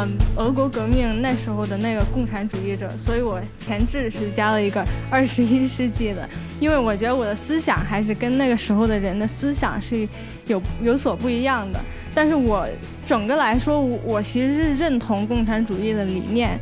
[0.00, 6.28] 嗯俄国革命那时候的那个共产主义者，所以我前置是加了一个 二十一世纪的，
[6.60, 10.08] 因为我觉得我的思想还是跟那个时候的人的思想是
[10.46, 11.80] 有有所不一样的。
[12.14, 12.66] 但是我
[13.04, 16.58] 整个来说，我其实是认同共产主义的理念。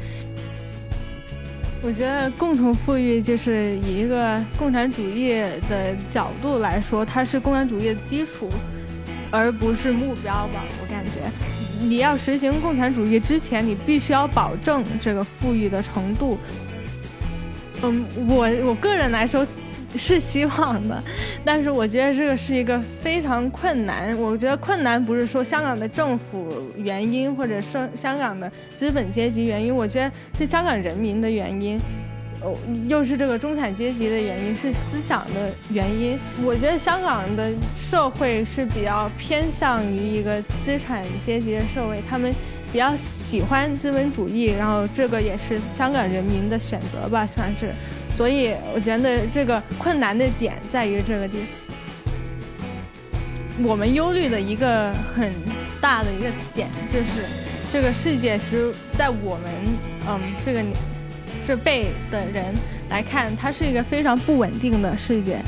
[1.82, 5.34] 我觉得共同富裕就是以一个共产主义
[5.68, 8.50] 的角度来说，它是共产主义的基础，
[9.30, 10.64] 而不是目标吧。
[10.82, 11.20] 我感觉，
[11.88, 16.38] 你要实行共产主义之前，你必须要保证这个富裕的程度。
[17.82, 19.46] 嗯，我我个人来说。
[19.96, 21.02] 是希望的，
[21.42, 24.14] 但是我觉得这个是一个非常困难。
[24.18, 31.80] 我觉得困难不是说香港的政府原因，或者是香港的资本阶级原因，我觉得是香港人民的原因，
[32.88, 36.18] 又是这个中产阶级的原因，是思想的原因。
[36.44, 42.32] 我觉得香港的社会是比较偏向于一个资产阶级的社会，他们
[42.72, 47.72] 比较喜欢资本主义，然后这个也是香港人民的选择吧，算是。
[48.12, 51.46] 所以我觉得这个困难的点在于这个地方。
[53.62, 55.32] 我们忧虑的一个很
[55.80, 57.24] 大的一个点就是，
[57.72, 59.50] 这个世界是在我们
[60.08, 60.62] 嗯这个
[61.46, 62.44] 这辈的人
[62.90, 65.38] 来看，它是一个非常不稳定的世界。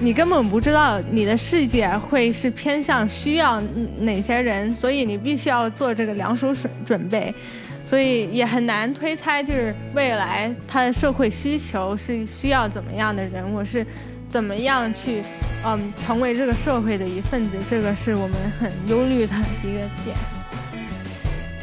[0.00, 3.62] 你根本不知道你的世界会是偏向需要
[4.00, 7.32] 哪些人，所以你必须要做这个两手准准备。
[7.86, 13.86] 所以也很难推猜，就是未来他的社会需求是需要怎么样的人，我是
[14.28, 15.22] 怎么样去，
[15.64, 20.16] 嗯，成为这个社会的一份子，这个是我们很忧虑的一个点。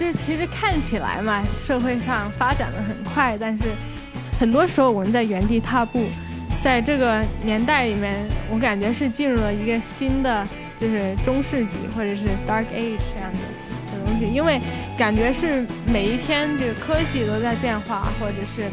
[0.01, 3.65] 就是其实看起来嘛，社会上发展的很快，但是
[4.39, 6.09] 很多时候我们在原地踏步。
[6.59, 8.15] 在这个年代里面，
[8.49, 10.43] 我感觉是进入了一个新的，
[10.75, 13.39] 就是中世纪或者是 Dark Age 这样的。
[14.03, 14.59] 东西，因为
[14.97, 18.63] 感觉是每一天这个科技都在变化，或者是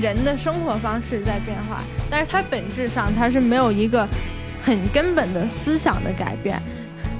[0.00, 4.08] 人的生活方式在变化，但是它本质上它是没有一个
[4.62, 6.58] 很根本的思想的改变。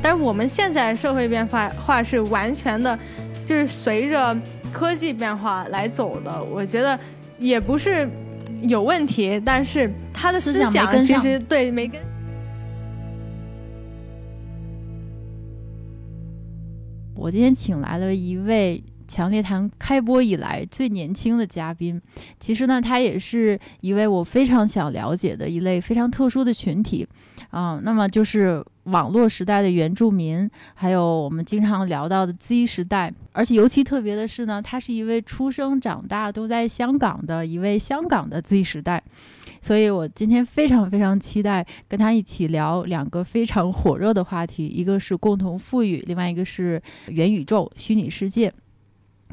[0.02, 2.98] 但是我们现在社会变化化是完全的，
[3.46, 4.36] 就是随着
[4.72, 6.42] 科技变化来走的。
[6.42, 6.98] 我觉得
[7.38, 8.08] 也不是
[8.62, 12.00] 有问题，但是他的思想其实对没跟。
[17.14, 22.00] 我今天请来了一位强烈谈开播以来最年轻的嘉宾，
[22.41, 27.06] 其实呢，他也是一位我非常想了解的一类非常特殊的群体，
[27.50, 39.03] 啊，那么就是网络时代的原住民，还有我们经常聊到的 Z 时代，而且尤其特别的是呢，他是一位出生长大都在香港的一位香港的 Z 时代。
[39.60, 48.53] 所以，我今天非常非常期待跟他一起聊两个非常火热的话题，一个是共同富裕，另外一个是元宇宙、虚拟世界。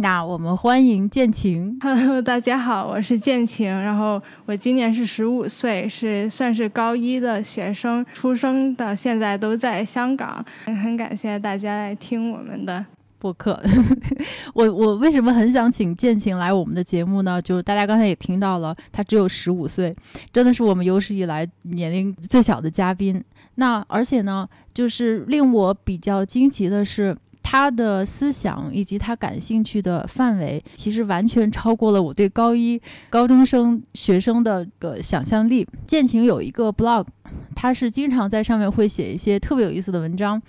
[0.02, 1.78] 那我们欢迎建晴。
[1.82, 3.68] Hello， 大家好，我是建晴。
[3.70, 10.44] 然后我今年是十五岁，是算是高一的学生，出生到现在都在香港。
[10.64, 12.86] 很感谢大家来听我们的。
[13.18, 13.62] 播客，
[14.56, 17.42] 我我为什么很想请建晴来我们的节目呢？
[17.42, 19.94] 就是大家刚才也听到了，他只有十五岁，
[20.32, 23.22] 真的是我们有史以来年龄最小的嘉宾。
[23.56, 27.18] 那而且呢，就是令我比较惊奇的是。
[27.42, 32.80] 他的思想以及他感兴趣的范围，其实完全超过了我对高一
[33.10, 35.68] 高中生学生的个想象力。
[35.88, 37.06] 建晴有一个 blog，
[37.56, 40.40] 他是经常在上面会写一些特别有意思的文章。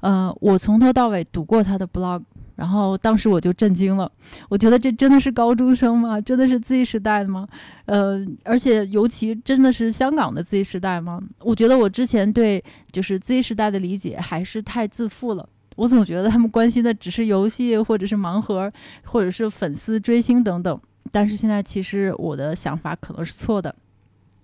[0.00, 2.22] 呃，我从头到尾读过他的 blog，
[2.54, 4.10] 然后当时我就震惊了。
[4.48, 6.20] 我觉得这真的是高中生吗？
[6.20, 7.48] 真的是 Z 时代的吗？
[7.86, 11.20] 呃，而且尤其真的是香港的 Z 时代吗？
[11.40, 12.62] 我觉得我之前对
[12.92, 15.48] 就是 Z 时代的理解还是太自负了。
[15.74, 18.70] 我总觉得他们关心的只是游戏，或者是盲盒，
[19.04, 20.80] 或者是粉丝追星等等。
[21.12, 23.74] 但是现在其实我的想法可能是错的，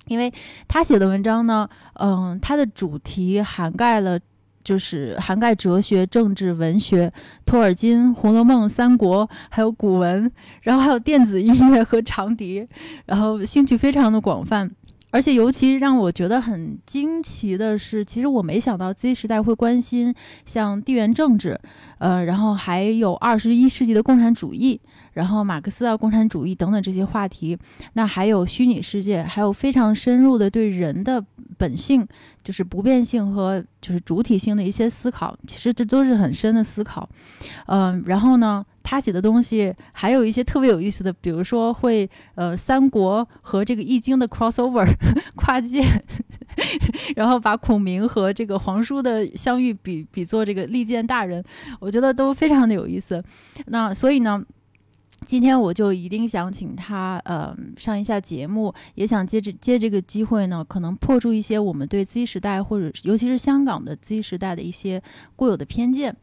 [0.06, 0.32] 因为
[0.69, 4.19] 他写的文章呢，嗯，他的主题涵盖了，
[4.62, 7.12] 就是涵盖哲学、政治、文学、
[7.46, 10.31] 托尔金、红楼梦、三国，还有古文，
[10.62, 12.69] 然后还有电子音乐和长笛，
[13.06, 14.70] 然后兴趣非常的广泛。
[15.10, 20.14] 而且尤其让我觉得很惊奇的是，其实我没想到 Z 时代会关心
[20.44, 21.58] 像地缘政治，
[21.98, 24.80] 呃，然后还有二十一世纪的共产主义。
[25.12, 27.58] 然后马克思啊、共产主义等等这些话题，
[27.94, 31.22] 那还有虚拟世界，还有非常深入的对人的
[31.58, 32.06] 本性，
[32.44, 35.36] 就是不变性和就是主体性的一些思考。
[35.48, 37.08] 其实这都是很深的思考。
[37.66, 44.87] 嗯，然后呢，他写的东西还有一些特别有意思的，比如说会呃三国和这个易经的 crossover
[45.37, 45.82] 跨界，
[47.17, 51.43] 然后把孔明和这个皇叔的相遇比比作这个利剑大人，
[51.79, 53.23] 我觉得都非常的有意思。
[53.67, 54.43] 那所以呢？
[55.26, 65.00] 今天我就一定想请他，呃，上一下节目，也想借着借这个机会呢，可能破除一些我们对 Z 时代或者尤其是香港的 Z 时代的一些
[65.37, 66.17] 固有的偏见。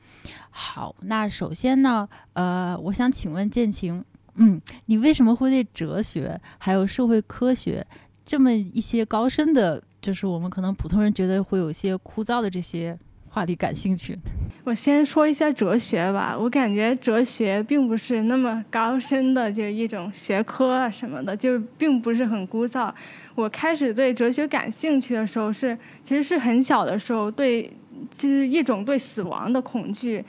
[0.50, 4.04] 好，那首先呢，呃，我想请问建晴，
[4.36, 7.86] 嗯，你为什么会对哲学还有社会科学
[8.26, 12.98] 这么一些高深的，就是我们可能普通人觉得会有些枯燥的这些？
[13.30, 14.18] 话题感兴趣，
[14.64, 16.36] 我先说一下哲学吧。
[16.38, 22.92] 我感觉哲学并不是那么高深的，就是一种学科啊什么的，就是并不是很枯燥。
[23.36, 27.72] 我开始对哲学感兴趣的时候是，其实是很小的时候，对
[28.12, 30.24] 就是一种对死亡的恐惧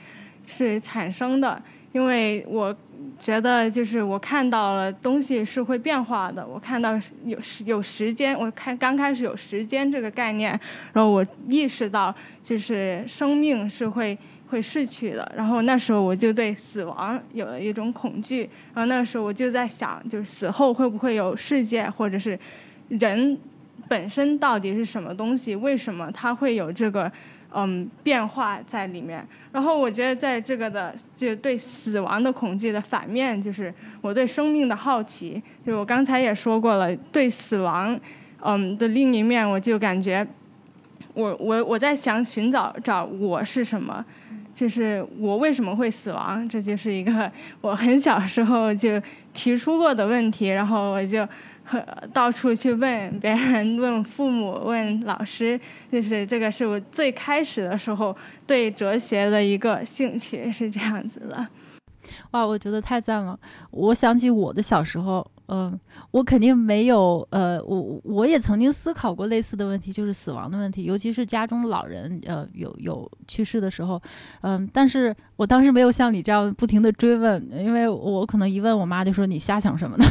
[0.45, 1.61] 是产生的，
[1.91, 2.75] 因为我。
[3.19, 10.57] 觉得就是我看到了东西是会变化的，我看到有有时间，我看刚开始有时间这个概念，
[10.93, 14.17] 然后我意识到就是生命是会
[14.47, 22.39] 会逝去的，然后那时候我就对死亡有了一种恐惧，然后那时候我就在想，就是死后会不会有世界，或者是
[22.87, 23.37] 人
[23.87, 27.11] 本身到底是什么东西，为什么它会有这个。
[27.51, 29.27] 嗯，变化在里面。
[29.51, 35.41] 然后我觉得，在这个的就对死亡的恐惧的反面，就是我对生命的好奇。
[35.65, 37.99] 就是我刚才也说过了，对死亡，
[38.41, 40.25] 嗯的另一面，我就感觉，
[41.13, 44.05] 我我我在想寻找找我是什么，
[44.53, 46.47] 就是我为什么会死亡？
[46.47, 47.31] 这就是一个
[47.61, 49.01] 我很小时候就
[49.33, 50.49] 提出过的问题。
[50.49, 51.27] 然后我就。
[52.13, 55.59] 到处去问别人， 问父母，问老师，
[55.91, 58.15] 就是这个是我最开始的时候
[58.47, 61.47] 对哲学的一个兴趣，是这样子的。
[62.31, 63.39] 哇，我觉得太赞了！
[63.71, 65.25] 我想起我的小时候。
[65.51, 65.79] 嗯，
[66.11, 67.27] 我肯定没有。
[67.31, 73.99] 呃，我我也曾经思考过类似的问题，就是死亡的问题，尤其是家中老人，呃，有有去世的时候。
[74.41, 80.05] 嗯，但是我当时没有像你这样不停的追问，因为我可能一问我妈就说你瞎想什么呢，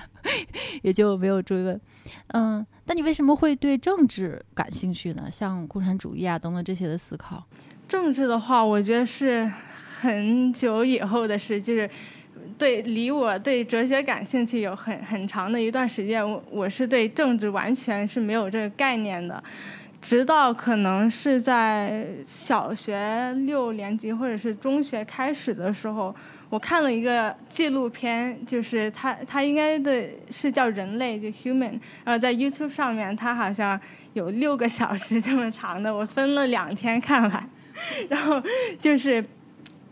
[0.82, 1.80] 也就没有追问。
[2.28, 5.30] 嗯，那你为什么会对政治感兴趣呢？
[5.30, 7.42] 像共产主义啊等等这些的思考。
[7.88, 9.50] 政治的话，我觉得是
[10.02, 11.88] 很久以后的事，就是。
[12.58, 19.40] 对，离我对哲学感兴趣有很很长的一段时间，我我是对政治完全是没有这个概念的，
[20.02, 26.12] 直到可能是在小学六年级或者是中学开始的时候，
[26.50, 33.80] 我看了一个纪录片，就是它它应该的是叫人类就 human，然后在 YouTube 上面，它好像
[34.14, 37.50] 有六个小时这么长的，我分了两天看完，
[38.10, 38.42] 然后
[38.80, 39.24] 就是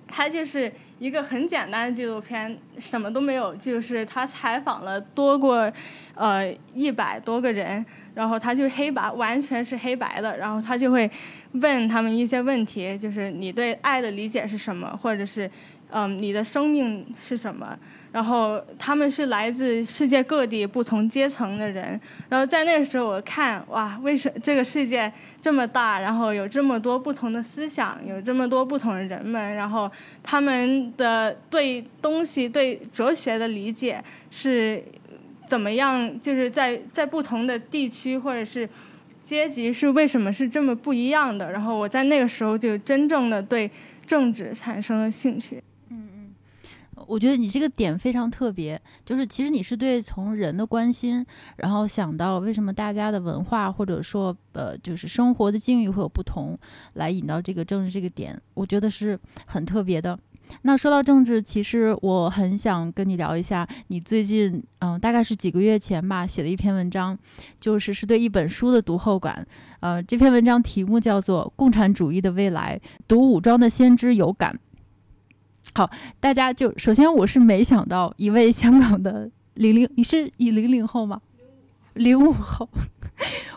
[0.08, 0.72] 它就是。
[0.98, 5.70] 一个很简单的纪录片，什么都没有，就是他采访了多过，
[6.14, 7.84] 呃一百多个人，
[8.14, 11.10] 然后他就黑白，完全是黑白的，然后他就会
[11.52, 15.50] 问他们一些问题，就是你对爱的理解是什么，或者是，
[15.90, 17.78] 嗯，你的生命是什么。
[18.16, 29.92] 然后他们是来自世界各地不同阶层的人，然后在那个时候我看哇，为什这个世界这么大，然后有这么多不同的思想，有这么多不同的人们，然后
[30.22, 34.82] 他们的对东西、对哲学的理解是
[35.46, 36.18] 怎么样？
[36.18, 38.66] 就是在在不同的地区或者是
[39.22, 41.52] 阶级是为什么是这么不一样的？
[41.52, 43.70] 然后我在那个时候就真正的对
[44.06, 45.62] 政治产生了兴趣。
[47.08, 51.24] 我觉得你这个点非常特别，就是其实你是对从人的关心，
[51.56, 56.58] 然后想到为什么大家的文化或者说呃就是生活的境遇会有不同，
[56.94, 60.18] 来引到这个政治这个点，我觉得是很特别的。
[60.62, 67.18] 那说到政治，其实我很想跟你聊一下，你最近嗯大概是几个月前吧写的一篇文章，
[67.58, 69.44] 就是是对一本书的读后感。
[69.80, 74.56] 呃，这篇文章题目叫做《共产主义的未来》，读武装的先知有感。
[75.76, 81.20] 好，大家就首先我是没想到一位香港的零零，你是以零零后吗？
[81.92, 82.66] 零五后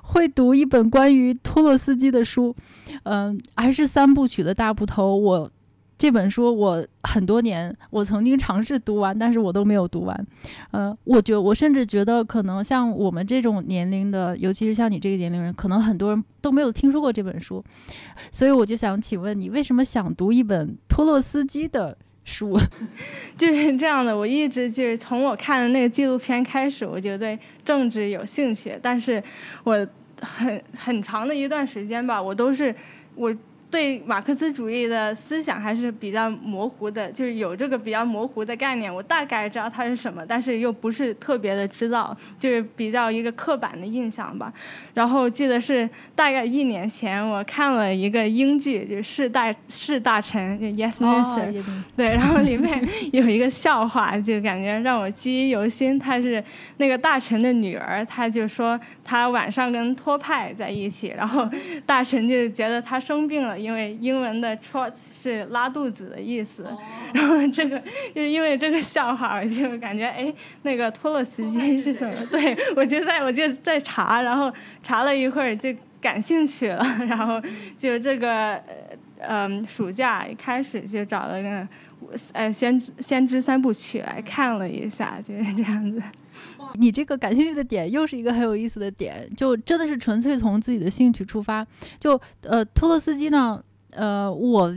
[0.01, 2.53] 会读一本关于托洛斯基的书，
[3.03, 5.15] 嗯，还是三部曲的大部头。
[5.15, 5.49] 我
[5.97, 10.27] 这本书我很多年，我曾经尝试读完，但是我都没有读完。
[10.71, 17.63] 呃，我觉我甚至觉得可能像我们这种年龄的，尤其是像你这个年龄人，可能很多人都没有听说过这本书。
[18.29, 21.97] 所以我就想请问你，为什么想读一本托洛斯基的？
[22.29, 22.59] 书
[23.35, 28.77] 就是这样的，我一直就是从我看的那个纪录片开始，我就对政治有兴趣。
[28.81, 29.21] 但是，
[29.63, 29.87] 我
[30.21, 32.73] 很很长的一段时间吧，我都是
[33.15, 33.35] 我
[33.71, 44.51] 对马克思主义的思想还是比较模糊的，就是有这个比较模糊的概念，我大概知道它是什么，但是又不是特别的知道，就是比较一个刻板的印象吧。
[44.95, 51.63] 然后记得是大概一年前，我看了一个英剧，就是《是大是大臣》，Yes Minister，
[51.95, 52.83] 对，然后里面
[53.13, 55.99] 有一个笑话，就感觉让我记忆犹新。
[55.99, 56.43] 他是
[56.77, 61.47] 那个大臣的女儿，他就说他晚上跟托派在一起，然后
[61.85, 63.58] 大臣就觉得他生病了。
[63.59, 66.65] 因为英文的 “trot” 是拉肚子的意思，
[67.13, 67.81] 然后这个
[68.15, 72.15] 就因为这个笑话，就感觉哎，那个托洛茨基是什么？
[72.31, 74.51] 对我就在我就在查，然后
[74.81, 77.41] 查了一会儿就感兴趣了， 然后
[77.77, 78.61] 就这个
[79.19, 81.67] 呃暑假一开始就找了个
[82.33, 86.01] 呃先先知三部曲来看了一下，就是这样子。
[86.75, 91.65] 你这个感兴趣的点又是一个很有意思的点，就真的是纯粹从自己的兴趣出发。
[91.99, 94.75] 就呃，托洛斯基呢，呃，我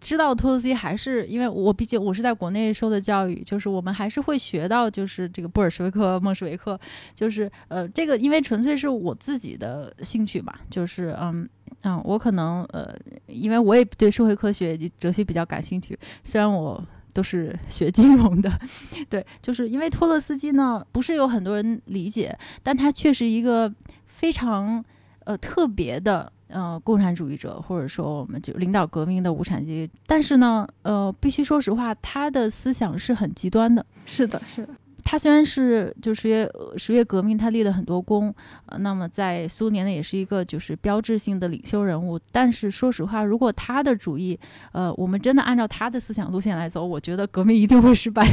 [0.00, 6.78] 知道托洛斯基还是因为我毕竟我是在国内受的教育，就是我们还是会学到就是这个布尔什维克、孟什维克，
[7.14, 11.48] 就是呃，这个因为纯粹是我自己的兴趣嘛，就是嗯
[11.82, 12.94] 嗯，我可能呃，
[13.26, 16.84] 因为我也对社会科学以及哲学比较感兴趣，虽然我。
[17.12, 18.50] 都是学金融的，
[19.08, 23.72] 对，就是因为托洛斯基呢，不是有很多人理解，但他却是一个
[24.06, 24.84] 非常
[25.24, 29.92] 呃特别的呃共产主义者，或者说我们就领导革命的无产阶级。
[30.06, 33.84] 但是呢，呃，必须说实话，他的思想是很极端的。
[34.06, 34.74] 是的，是的。
[35.10, 36.46] 他虽然是就十月
[36.76, 38.34] 十月革命，他立了很多功，
[38.66, 42.20] 呃，那么在苏联呢也是一个就是标志性的领袖人物。
[42.30, 44.38] 但是说实话，如果他的主义，
[44.72, 48.28] 呃，我们真的按照他的思想路线来走，我觉得革命一定会失败。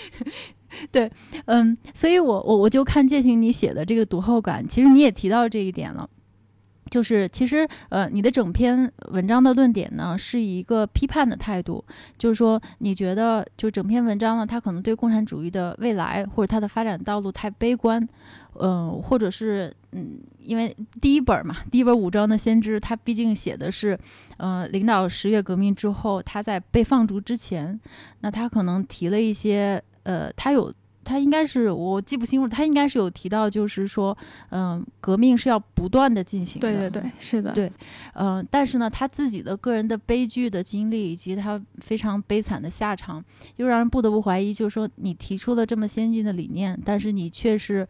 [0.92, 1.10] 对，
[1.46, 6.06] 嗯，所以我我我就看践行你写的这个读后感，其实你也提到这一点了。
[6.96, 11.84] 就是其实，呃，你的整篇文章的论点呢，是一个批判的态度，
[12.16, 18.02] 就是说，你觉得就整篇文章呢，它可能对共产主义的未来或者它的发展道路太悲观，
[18.58, 23.98] 嗯，或者是，嗯，因为第一本嘛，第一本《武装的先知》，它毕竟写的是，
[24.38, 27.78] 呃，领导十月革命之后，他在被放逐之前，
[28.20, 30.72] 那他可能提了一些，呃，他有。
[31.06, 34.16] 他应该是我记不清楚，他应该是有提到，就是说，
[34.50, 36.68] 嗯，革命是要不断的进行的。
[36.68, 37.52] 对对对，是的。
[37.52, 37.72] 对，
[38.14, 47.86] 嗯，但是呢，他自己的个人的悲剧的经历以及他非常悲惨的下场，又让人不得不怀疑，就是说，你提出了这么先进的理念，但是你却是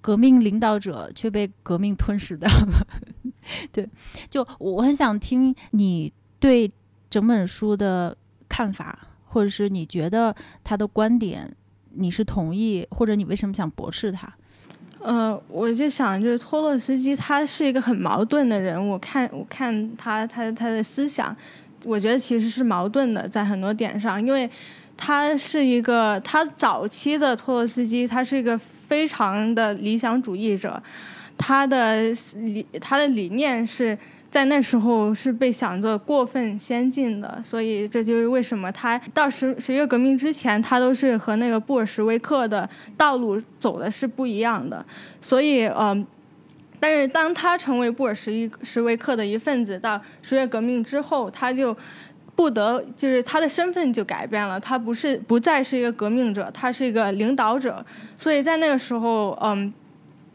[0.00, 2.86] 革命领导者，却被革命吞噬掉了。
[3.72, 3.88] 对，
[4.28, 6.70] 就我很想听你对
[7.10, 8.16] 整本书的
[8.48, 11.52] 看法，或者是你觉得他的观点。
[11.94, 14.32] 你是同意，或者你为什么想驳斥他？
[15.00, 18.88] 呃，我就想，就是托洛斯基，他是一个很矛盾的人。
[18.88, 21.34] 我看，我看他，他他的思想，
[21.84, 24.48] 我觉得其实是矛盾的，在很多点上，因为
[24.96, 30.82] 他是一个，他早期的托洛斯基，他是一个非常的理想主义者，
[31.38, 32.02] 他的
[32.36, 33.98] 理，他的理念是。
[34.30, 44.86] 在那时候是被想着过分先进的，所以这就是为什么他到十十月革命之前，他都是和那个布尔什维克的道路走的是不一样的。
[45.20, 46.06] 所以，嗯，
[46.78, 51.76] 但是当他成为布尔什一什维克的一份子，到十月革命之后，他就
[52.36, 57.84] 不得就是他的身份就改变了，他不是不再是一个革命者，他是一个领导者。
[58.16, 59.72] 所以在那个时候，嗯。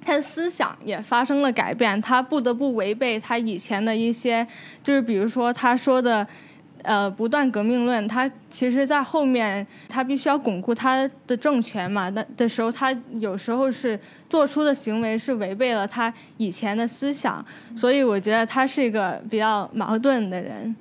[0.05, 4.45] 他的思想也发生了改变，他不得不违背他以前的一些，
[4.83, 6.25] 就是比如说他说的，
[6.83, 8.07] 呃，不断革命论。
[8.07, 17.43] 他其实，在后面他必须要巩固他的政权嘛，那的时候他有时候是做出的行为是违背了他以前的思想，
[17.75, 20.75] 所以我觉得他是一个比较矛盾的人。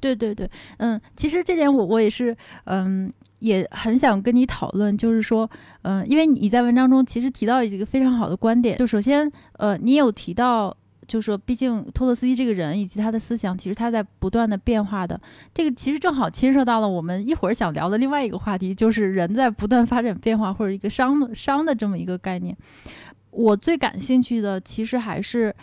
[0.00, 3.12] 对对对，嗯，其实这点我我也是，嗯。
[3.38, 5.48] 也很想跟你讨论，就是说，
[5.82, 8.78] 嗯，因为你在文章中其实提到几个非常好的观点。
[8.78, 10.76] 就首先，呃，你有提到，
[11.06, 15.20] 就是说，毕竟托洛斯基这个人以及他的思想，其实他在不断的变化的。
[15.54, 22.56] 这个其实正好牵涉到了我们一会儿想聊的另外一个话题，就是人在不断发展变化或者一个商商的这么一个概念。
[23.30, 25.54] 我最感兴趣的其实还是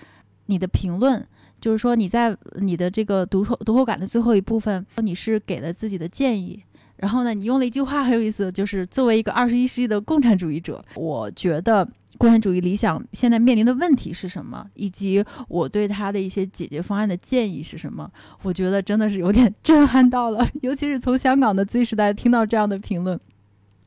[0.45, 1.27] 你的评论，
[1.59, 6.63] 就是说你在你的这个读后读后感的最后一部分，你是给了自己的建议。
[6.97, 11.87] 然后呢，你用了一句话很有意思，就是作为一个二十一世纪的共产主义者，我觉得
[12.17, 18.09] 共产主义理想现在面临的问题是什么，以及我对他的一些解决方案的建议是什么？
[18.43, 23.19] 我觉得真的是有点震撼到了， 尤其是从香港的 Z 时代听到这样的评论。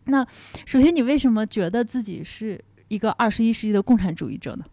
[0.04, 0.26] 那
[0.66, 4.64] 首先，你为什么觉得自己是一个二十一世纪的共产主义者呢？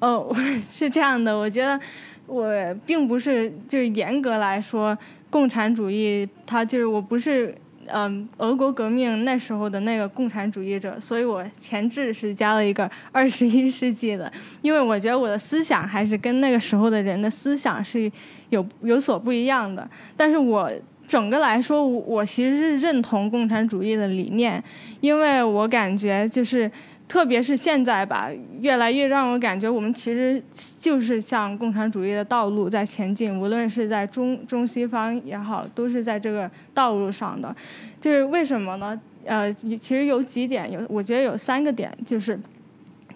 [0.00, 0.34] 哦，
[0.70, 1.78] 是这样的，我觉得。
[2.26, 2.48] 我
[2.86, 4.96] 并不是就严格来说，
[5.30, 7.54] 共产主义它就是我不是
[7.86, 18.10] 嗯俄国革命那时候的那个共产主义者，所以我前置是加了一个二十一世纪的，因为我觉得我的思想还是跟那个时候的人的思想是
[18.50, 20.70] 有有所不一样的，但是我。
[21.10, 24.62] 整个来说，我我其实是认同共产主义的理念，
[25.00, 26.70] 因为我感觉就是，
[27.10, 30.40] 特别是现在吧，越来越让我感觉我们其实
[30.78, 37.52] 就是向共产主义的道路在前进，无论是在中中西方也好，都是在这个道路上的。
[38.00, 38.98] 就是为什么呢？
[39.24, 42.38] 呃，其实有几点，有我觉得有三个点，就是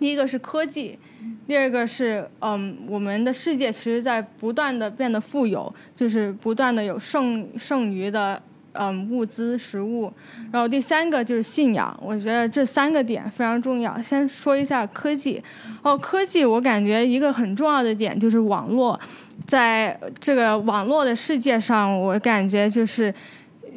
[0.01, 0.99] 第一个是科技。
[1.47, 8.43] 第二个是，嗯，我们的世界其实在不断的变得富有，就是不断的有剩剩余的，
[8.75, 10.13] 嗯，物资、食物。
[10.53, 14.01] 然后第三个就是信仰，我觉得这三个点非常重要。
[14.01, 15.43] 先说一下科技，
[15.83, 18.99] 哦，科技我感觉一个很重要的点就是网络，
[19.47, 23.13] 在这个网络的世界上，我感觉就是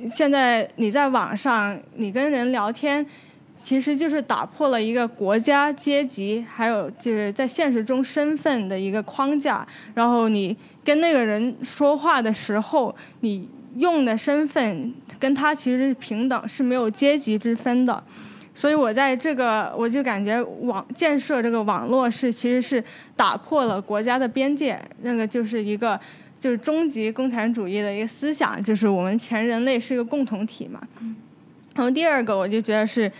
[0.08, 3.06] 现在你在网上，你跟人聊天。
[3.60, 9.66] 其实就是打破了一个国家阶级，还有就是在现实中身份的一个框架。
[9.96, 18.03] 然后你跟那个人说话的时候，你用的身份跟他其实是平等，是没有阶级之分的。
[18.53, 22.84] 所以我在这个，我就感觉网建设这个网络是其实是
[23.15, 26.00] 打破了国家的边界，那个就是一个
[26.39, 30.81] 就是终极共产主义的一个思想，就是我们全人类是一个共同体嘛。
[31.75, 33.12] 然后第二个，我就觉得是。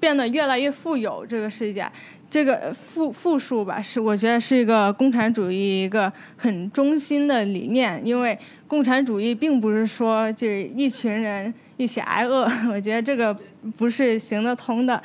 [0.00, 1.88] 变得越来越富有，这个世界，
[2.28, 8.00] 这个富富庶吧，是我觉得是一个共产主义一个很中心的理念。
[8.04, 13.36] 因为共产主义并不是说就是一群人一起挨饿， 我觉得这个
[13.76, 15.00] 不是行得通的。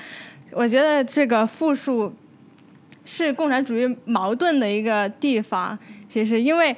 [0.51, 2.11] 我觉得这个富庶
[3.05, 5.77] 是共产主义矛盾的一个地方。
[6.09, 6.75] 其实，因为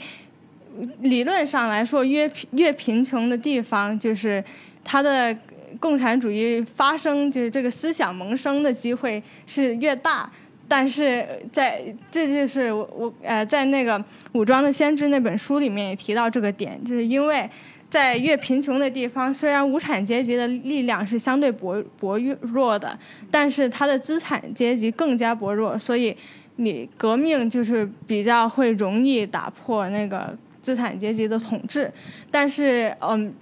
[0.99, 4.43] 理论上来说，越越贫穷的地方，就是
[4.83, 5.35] 它的。
[5.79, 10.31] 共产主义发生就是这个思想萌生的机会是越大，
[10.67, 13.99] 但是在这就是我呃在那个
[14.33, 17.49] 《武装的先知》那本书里面也提到这个点，就是因为
[17.89, 22.97] 在越贫穷的地方，虽然无产阶级的力量是相对薄薄弱的，
[23.29, 26.15] 但是他的资产阶级更加薄弱，所以
[26.55, 31.91] 你革命就是比较会容易打破那个资产阶级的统治，
[32.31, 33.33] 但是嗯，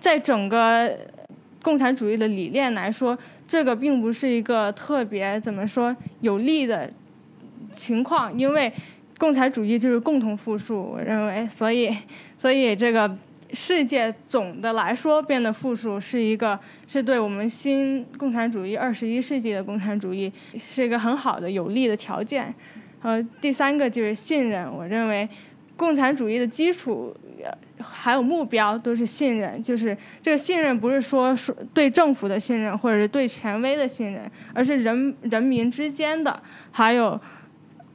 [0.00, 0.96] 在整个。
[1.66, 6.88] 共产主义的理念来说，这个并不是一个特别怎么说有利的
[7.72, 8.72] 情况，因为
[9.18, 11.92] 共产主义就是共同富庶，我认为，所以，
[12.36, 13.12] 所以这个
[13.52, 22.54] 世界总的来说变得富庶是一个是对我们新共产主义二十一世纪的共产主义是一个很好的有利的条件。
[23.02, 25.28] 呃，第三个就是信任，我认为
[25.76, 27.12] 共产主义的基础。
[27.80, 37.20] 还有目标都是信任，就是这个信任不是说说对政府的信任或者是对权威的信任，而是人人民之间的，还有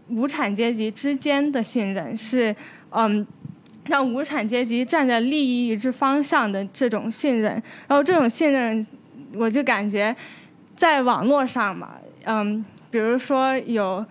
[0.10, 2.56] 无产阶级之间的信任，是
[2.92, 3.26] 嗯，
[3.86, 7.54] 让无产阶级站在利益一致方向的这种信任。
[7.88, 8.86] 然后这种信任，
[9.36, 10.16] 我就感觉
[10.76, 11.92] 在网络上嘛，
[12.26, 14.06] 嗯，比如说有。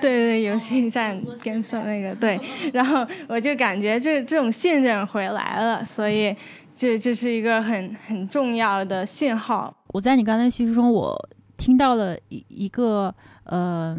[0.00, 2.40] 对对，游戏站跟说那个对，
[2.72, 6.34] 然后我就感觉这这种信任回来了，所以
[6.74, 9.74] 这这是一个很很重要的信号。
[9.88, 13.96] 我在你刚才叙述中，我听到了一一个呃。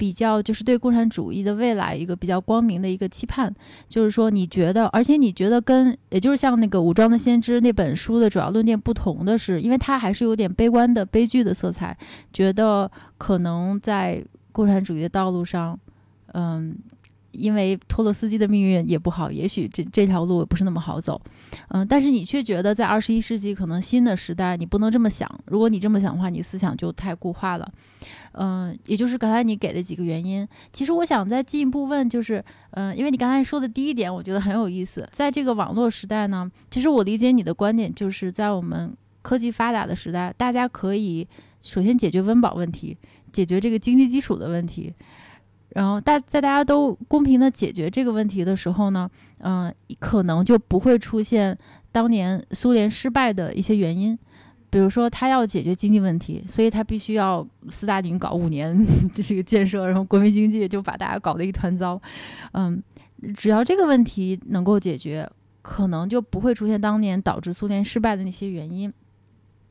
[0.00, 3.54] 比较就是对共产主义的未来一个比较光明的一个期盼，
[3.86, 11.94] 就是说你觉得，而且你觉得跟也就是像那个《武装的先知》那本书的主要论点不同的是，因为它还是有点悲观的悲剧的色彩，
[12.32, 15.78] 觉得可能在共产主义的道路上，
[16.32, 16.76] 嗯。
[17.32, 21.18] 因为托洛斯基的命运也不好，也许这这条路也不是那么好走，
[21.68, 25.30] 嗯，但是你却觉得在二十一世纪可能新的时代，你不能这么想。
[25.46, 27.72] 如果你这么想的话，你思想就太固化了，
[28.32, 30.46] 嗯，也就是刚才你给的几个原因。
[30.72, 35.08] 其实我想再进一步问，就是，嗯，因为你刚才说的第一点，我觉得很有意思。
[35.12, 41.28] 在这个网络时代呢，其实我理解你的观点，就是在我们科技发达的时代，大家可以
[41.60, 42.98] 首先解决温饱问题，
[43.32, 44.92] 解决这个经济基础的问题。
[45.70, 51.56] 然后大在大家都公平的解决这个问题的时候呢，嗯，可能就不会出现
[51.92, 54.18] 当年苏联失败的一些原因，
[54.68, 62.02] 比如说他要解决经济问题，所以他必须要斯大林搞五年 这是一个建设，然后国民经济就把大家搞得一团糟，
[62.50, 62.82] 嗯，
[63.36, 65.30] 只要这个问题能够解决，
[65.62, 68.92] 可能就不会出现当年导致苏联失败的那些原因。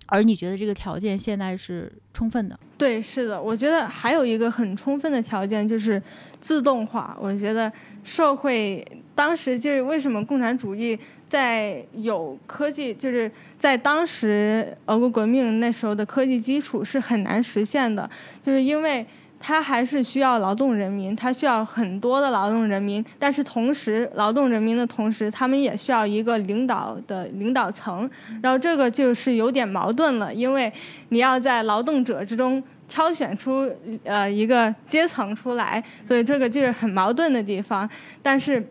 [0.09, 2.59] 而你觉得这个条件现在是充分的？
[2.77, 6.01] 对，是的，我觉得还有一个很充分的条件就是
[6.41, 7.17] 自动化。
[7.21, 7.71] 我觉得
[8.03, 18.09] 社会当时就是为什么共产主义在有科技，就是在当时俄国革命那时候的科技基础是很难实现的，
[18.41, 19.05] 就是因为。
[19.41, 28.09] 它还是需要劳动人民，它需要很多的劳动人民，但是同时，劳动人民的同时，他们也需要一个领导的领导层，
[28.43, 30.71] 然后这个就是有点矛盾了，因为
[31.07, 33.71] 你要在劳动者之中挑选出
[34.03, 37.89] 呃一个阶层出来，所以这个就是很矛盾的地方。
[38.21, 38.61] 但是，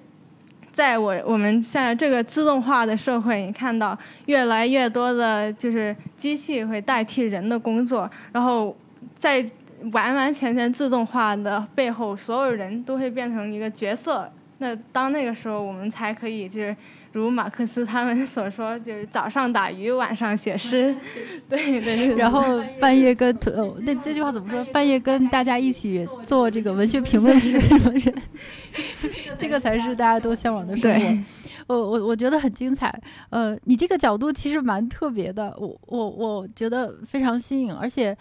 [0.71, 8.77] 在我我们现在这个自动化的社会，你看到越来越多的就是机器会代替人的工作，然后
[9.15, 9.43] 在。
[9.93, 14.31] 完完全全自动化的背后，所有人都会变成一个角色。
[14.61, 16.77] 那当那个时候，我们才可以就是
[17.13, 20.93] 如马克思他们所说，就是早上打鱼，晚上写诗。
[21.49, 22.17] 对对。
[22.17, 24.65] 然后半夜跟呃，那这句话怎么说？
[24.73, 28.15] 半夜跟大家一起做这个文学评论是什么人？
[29.39, 31.19] 这个才是大家都向往的生活。
[31.69, 32.93] 我我我觉得很精彩。
[33.31, 38.17] 呃，你这个角度其实蛮特别的，我我我觉得非常新颖，而且。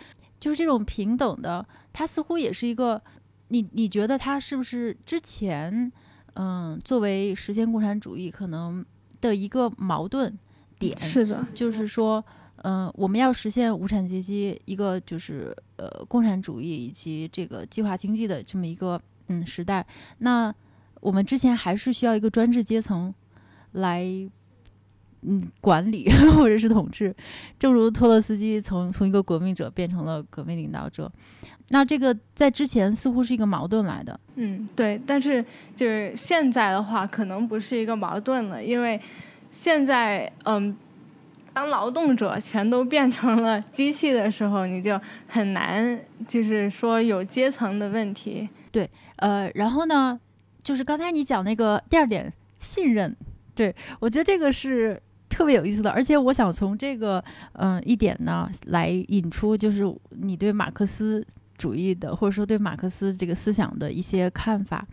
[0.47, 3.01] 就是这种平等的，它似乎也是一个，
[3.49, 5.91] 你你觉得它是不是之前，
[6.35, 8.85] 嗯，作为实现共产主义可能
[9.19, 10.39] 的一个矛盾
[10.79, 10.97] 点？
[11.01, 12.23] 是的，就是说，
[12.63, 19.85] 嗯，我们要实现无产阶级一个就是呃共产主义以及这个计划经济的这么一个嗯时代，
[20.19, 20.55] 那
[21.01, 23.13] 我们之前还是需要一个专制阶层
[23.73, 24.29] 来。
[25.21, 27.13] 嗯，管理 或者是统治，
[27.57, 31.11] 正如托洛斯基从从一个革命者变成了革命领导者，
[31.69, 34.17] 那这个在之前似乎是一个矛盾来的。
[34.35, 35.43] 嗯，对，但是
[35.75, 39.01] 就是现在的话，可能不是一个矛盾了，因为
[39.49, 40.77] 现在，嗯，
[41.51, 48.47] 当劳动者全都变成了机器的时候，你就很难就是说有阶层的问题。
[48.71, 50.19] 对，呃，然后呢，
[50.63, 53.17] 就是刚才你讲那个第二点，信任，
[53.55, 55.01] 对我觉得这个是。
[55.37, 61.23] 特别有意思的，而且我想从这个嗯一点呢来引出，就是你对马克思
[61.59, 64.83] 主义的，或者说对马克思这个思想的一些看法。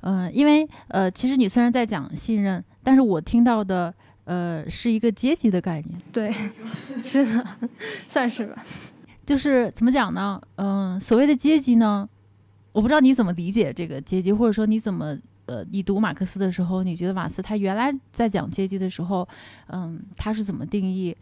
[0.00, 3.92] 嗯，因为呃，其实你虽然在讲信任，但是我听到的
[4.24, 6.00] 呃是一个阶级的概念。
[6.10, 6.34] 对，
[7.04, 7.46] 是的，
[8.08, 8.64] 算是吧。
[9.26, 10.40] 就是怎么讲呢？
[10.56, 12.08] 嗯，所谓的阶级呢，
[12.72, 15.18] 我不知道你怎么理解这个阶级，或者说你怎么。
[15.50, 19.26] 呃，你读马克思的时候，你觉得马克思他原来在讲阶级的时候，
[19.66, 21.16] 嗯，他是怎么定义？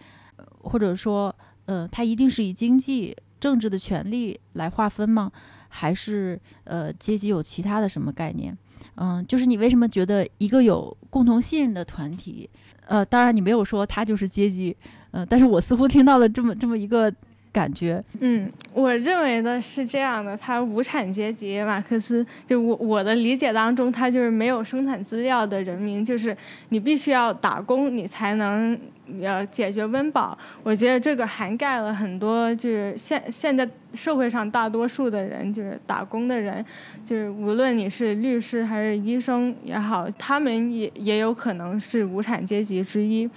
[0.61, 5.33] 或者说，呃，他一定是以经济、政治的权利来划分吗？
[5.71, 8.55] 还是呃，阶级有其他的什么概念？
[8.97, 12.51] 嗯，就是你为什么觉得一个有共同信任的团体，
[12.87, 14.77] 呃，当然你没有说他就是阶级，
[15.11, 17.11] 呃，但是我似乎听到了这么这么一个。
[17.59, 26.37] 感觉，嗯，我认为的是这样的，他无产阶级，马克思就我我的理解当中，他就是没有生产资料的人民，就是
[26.69, 28.79] 你必须要打工，你才能
[29.19, 30.39] 要解决温饱。
[30.63, 36.65] 我觉得这个涵盖了很多，就是现现在社会上大多数的人，就是打工的人，
[37.05, 43.29] 就是无论你是律师还是医生也好，他们也也有可能是无产阶级之一。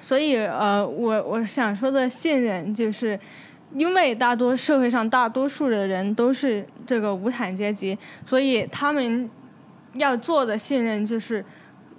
[0.00, 3.18] 所以，呃，我我想说的信任，就是
[3.74, 9.28] 因为大多社会上大多数的人都是这个无产阶级，所以他们
[9.94, 11.44] 要做的信任就是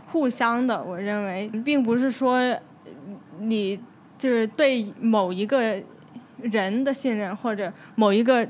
[0.07, 0.81] 互相的。
[0.83, 2.39] 我认为，并不是说
[3.39, 3.79] 你
[4.17, 5.81] 就是对某一个
[6.41, 8.47] 人的信任或者某一个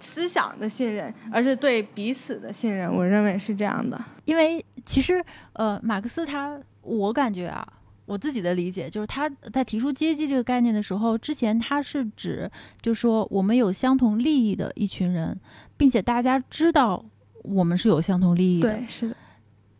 [0.00, 2.92] 思想的信任，而是对彼此的信任。
[2.92, 4.00] 我认为是这样的。
[4.24, 7.66] 因为其实，呃，马克思他，我感觉啊。
[8.08, 15.38] 我自己的理解就是，他在提出阶级这个概念的时候，之前他是指，就是说我们有相同利益的一群人，
[15.76, 17.04] 并且大家知道
[17.42, 19.16] 我们是有相同利益的，对，是的，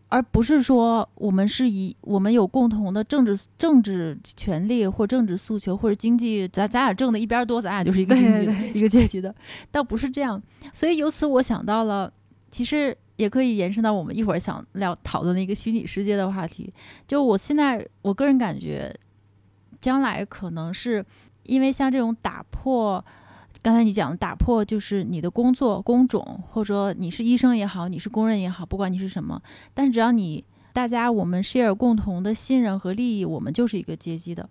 [0.08, 9.34] 而不是说我们是以我们有共同的政治政治权利或政治诉求或者经济，咱咱俩挣的一边多，咱俩就是一个经济一个阶级的，
[9.72, 10.42] 倒不是这样。
[10.74, 12.12] 所以由此我想到了，
[12.50, 12.94] 其实。
[13.18, 16.72] 也可以延伸到我们一会儿想聊讨论的一个虚拟世界的话题。
[17.06, 18.94] 就我现在，我个人感觉，
[19.80, 21.04] 将来可能是
[21.42, 23.04] 因为像这种打破，
[23.60, 29.42] 刚才你讲的打破，就是你的工作工种，或者说你是医生也好，你是工人也好，不管你是什么，
[29.74, 34.48] 但是只要你大家我们 share 共同的信任和利益，我们就是一个阶级的。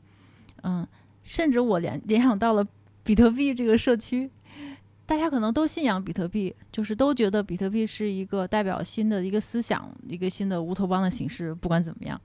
[0.63, 0.85] 嗯，
[1.23, 2.67] 甚至我联联想到了
[3.03, 4.29] 比特币这个社区。
[5.07, 11.53] 大家可能都信仰比特币，就是都觉得比特币是一个代表新的一个思想，一个新的乌托邦的形式。
[11.55, 12.19] 不管怎么样，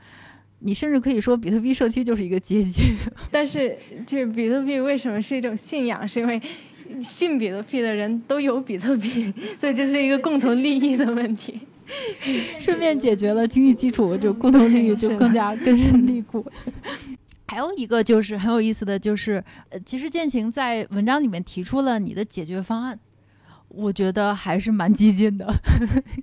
[0.58, 2.82] 你甚至可以说比特币社区就是一个阶级。
[3.30, 6.06] 但是，就是比特币为什么是一种信仰？
[6.06, 6.42] 是因为
[7.00, 11.60] 信比特币的人都有比特币，所以这是一个共同利益的问题。
[12.58, 16.44] 顺便解决了经济基础，就共同利益就更加根深蒂固。
[17.52, 22.98] 还有一个就是很有意思的就是，呃，其实建晴在文章里面提出了你的解决方案，
[23.68, 25.54] 我觉得还是蛮激进的。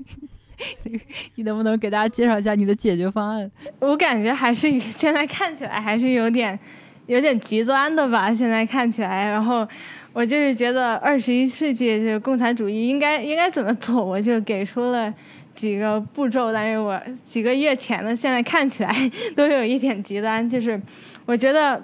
[1.36, 3.52] 你能不能给大家介绍一下你的解决方案？
[3.78, 6.60] 我感觉还是现在看起来还是有点
[7.06, 8.34] 有点极端的吧。
[8.34, 9.68] 现在看起来，然后
[10.14, 15.14] 我就是觉得二十一世纪就是共产主义应该应该怎么走，我就给出了。
[15.56, 20.48] 几个步骤，但是我几个月前的，现在看起来都有一点极端。
[20.48, 20.82] 就是
[21.30, 21.80] 我觉得，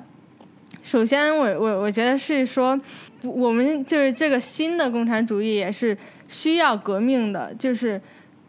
[0.81, 2.75] 首先我我我觉得是说，
[3.21, 5.95] 我们就是这个新的共产主义也是
[6.27, 8.01] 需要革命的，就是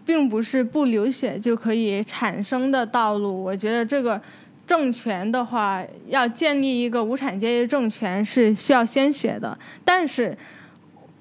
[0.07, 3.45] 并不是不流血就可以产生的道路。
[3.45, 4.19] 我觉得这个
[4.67, 10.35] 政权的话，要建立一个无产阶级政权是需要鲜血的，但是。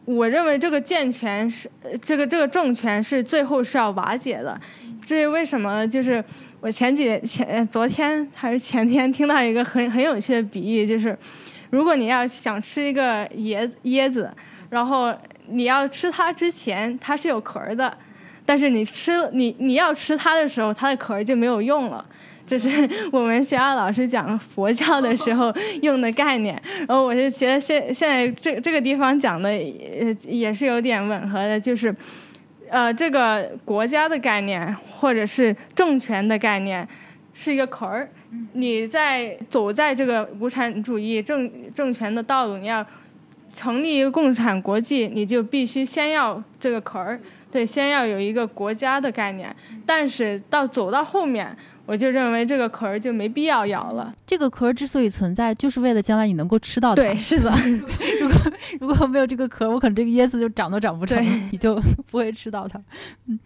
[0.07, 1.67] 我认为这个健全是
[1.99, 4.55] 这个这个政权是最后是要瓦解的，
[5.03, 5.87] 至于为什么？
[5.87, 6.23] 就是
[6.65, 11.15] 我前几前昨天还是前天听到一个很很有趣的比喻，就是
[11.69, 14.33] 如果你要想吃一个椰椰子，
[14.71, 15.15] 然后
[15.49, 17.95] 你要吃它之前它是有壳的，
[18.47, 22.03] 但是你吃你你要吃它的时候，它的壳就没有用了。
[22.47, 22.67] 这是
[23.13, 31.95] 我们学校老师讲佛教的时候 用的概念，然后我就觉得现现在这这个地方讲的也也是有点吻合的，就是，
[32.69, 36.87] 呃，这个国家的概念或者是政权的概念
[37.33, 38.09] 是一个壳儿，
[38.53, 42.85] 你在走在这个无产主义政政权的道路，你要
[43.53, 47.19] 成立一个共产国际，你就必须先要这个壳儿，
[47.51, 51.55] 对，先要有一个国家的概念，但是到走到后面。
[51.85, 54.13] 我就认为这个壳儿就没必要咬了。
[54.25, 56.95] 这个壳儿之所以存在，就是为了将来你能够吃到它。
[56.95, 57.51] 对，是的。
[58.19, 58.37] 如果
[58.79, 61.75] 如果没有这个壳，我可能这个椰子就长都长不成，你就
[62.09, 62.81] 不会吃到它。
[63.27, 63.39] 嗯，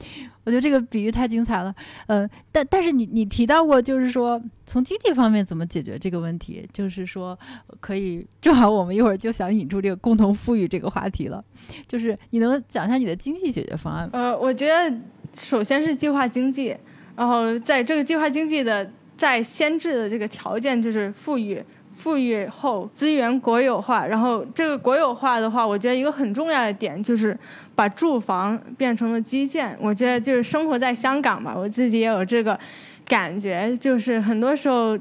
[0.45, 1.75] 我觉得这个比喻太精彩了。
[2.07, 7.37] 呃，但但是你你提到过，就是说从经济方面怎么解决这个问题，就是说
[7.81, 11.43] 可以正好我们一会儿就想引出这个共同富裕这个话题了。
[11.85, 14.11] 就是你能讲一下你的经济解决方案吗？
[14.13, 14.97] 呃，我觉得
[15.33, 16.77] 首先是计划经济。
[17.19, 21.61] 然后在这个计划经济的在先制的这个条件就是富裕，
[21.93, 24.07] 富裕后资源国有化。
[24.07, 27.37] 然后这个国有化的话，我觉得一个很重要的点就是
[27.75, 29.77] 把住房变成了基建。
[29.81, 32.57] 我觉得就是生活在香港吧，我自己也有这个
[33.05, 34.97] 感觉，就是很多时候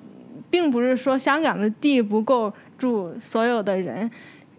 [0.51, 4.11] 并不是说香港的地不够住所有的人，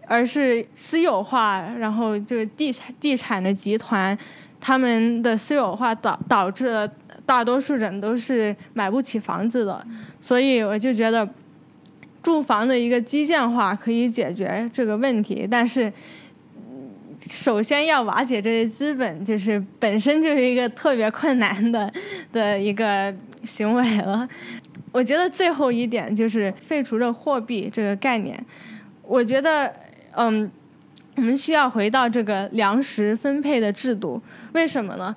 [0.06, 4.16] 而是私有化，然后这个地产地产的集团
[4.58, 6.90] 他们的私有化导导致了。
[7.30, 9.86] 大多数人都是买不起房子的，
[10.20, 11.28] 所以我就觉得，
[12.20, 15.46] 住房的一个基建化可以解决这个问题。
[15.48, 15.92] 但是，
[17.30, 21.88] 首先要瓦解这些资本，就是本身就是一个特别困难的
[22.32, 23.14] 的一个
[23.44, 24.28] 行为了。
[24.90, 28.44] 我觉得最后一点就是废除了货币这个概念。
[29.04, 29.72] 我觉得，
[30.16, 30.50] 嗯，
[31.14, 34.20] 我们需要回到这个粮食分配的制度。
[34.52, 35.14] 为什么呢？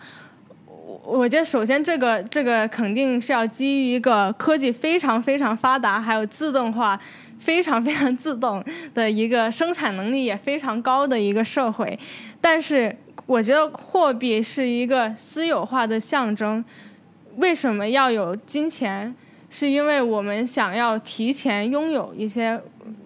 [1.05, 6.97] 我觉得首先这个这个肯定是要基于一个科技非常非常发达，还有自动化
[7.37, 8.63] 非常非常自动
[8.93, 11.99] 的一个生产能力也非常高的一个社会。
[12.39, 16.63] 但是我觉得货币是一个私有化的象征。
[17.35, 19.13] 为什么要有金钱？
[19.49, 22.59] 是因为我们想要提前拥有一些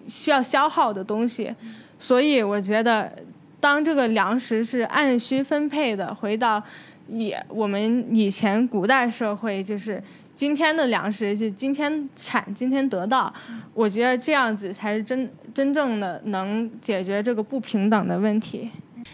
[0.06, 1.52] 需要消耗的东西。
[1.98, 3.12] 所以我觉得，
[3.58, 6.62] 当这个粮食是按需分配的，回到。
[7.08, 10.02] 也，我们以前古代社会就是
[10.34, 13.32] 今天的粮食就今天产，今天得到。
[13.74, 18.70] 我觉得这样子才是真真正的能解决这个不平等的问题。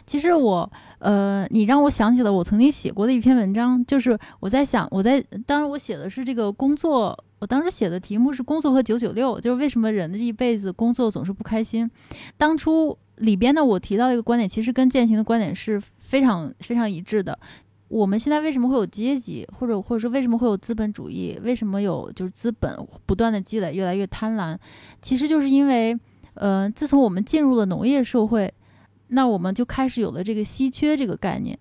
[0.06, 11.88] 其实我，呃，你让我想起了我曾经写过的一篇文章，就是我在想，我在当时我写的是这个工作，我当时写的题目是工作和九九六，就是为什么人的这一辈子工作总是不开心。
[12.36, 17.38] 当初里边呢，我提到一个观点，其实跟践行的观点是非常非常一致的。
[17.94, 21.38] 我们现在为什么会有阶级，或者或者说为什么会有资本主义？
[21.44, 22.76] 为什么有就是资本
[23.06, 24.58] 不断的积累，越来越贪婪？
[25.00, 25.96] 其实就是因为，
[26.34, 28.52] 呃，自从我们进入了农业社会，
[29.08, 31.56] 那我们就开始有了这个稀缺这个概念。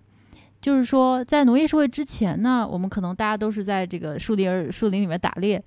[0.60, 5.62] 就是说，在农业社会之前呢，我们可能大家都是在这个树林树林里面打猎。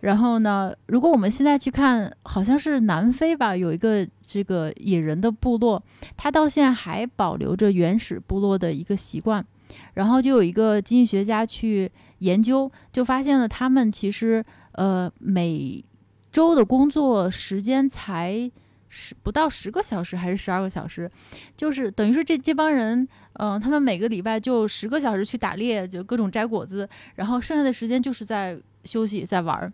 [0.00, 5.80] 然后呢，如果我们现在去看，好像是南非吧，有一个这个野人的部落，
[6.16, 9.46] 他到现在还保留着原始部落的一个习惯。
[9.94, 15.84] 然后就有一个经济学家去研究，就发现了他们其实呃每
[16.30, 18.50] 周的工作时间才
[18.88, 21.10] 十不到十个小时，还是十二个小时，
[21.56, 29.72] 就是等于说这这帮人，嗯、他们每个礼拜就十个小时去打猎，就各种摘果子，然后剩下的时间就是在休息，在玩儿。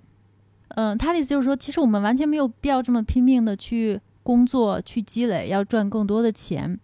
[0.69, 6.77] 嗯，他的意思就是说，其实我们完全没有必要这么拼命的去工作、去积累，要赚更多的钱。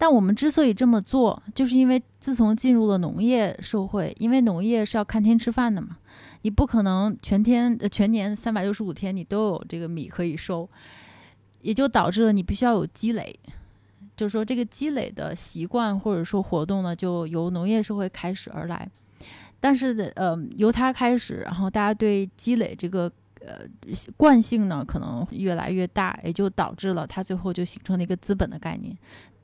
[0.00, 5.98] 但我们之所以这么做，就是因为自从进入了农业社会，因为农业是要看天吃饭的嘛，
[6.40, 10.66] 你不可能全天、全年三百六十五天你都有这个米可以收，
[11.60, 13.38] 也就导致了你必须要有积累。
[14.16, 18.88] 就是说，这个积累的习惯或者说活动呢，就由农业社会开始而来。
[19.60, 23.58] 但是，呃，由它开始，然后大家对积累这个呃
[24.16, 28.96] 惯性呢，可能越来越大，也就导致了它最后就形成了一个资本的概念。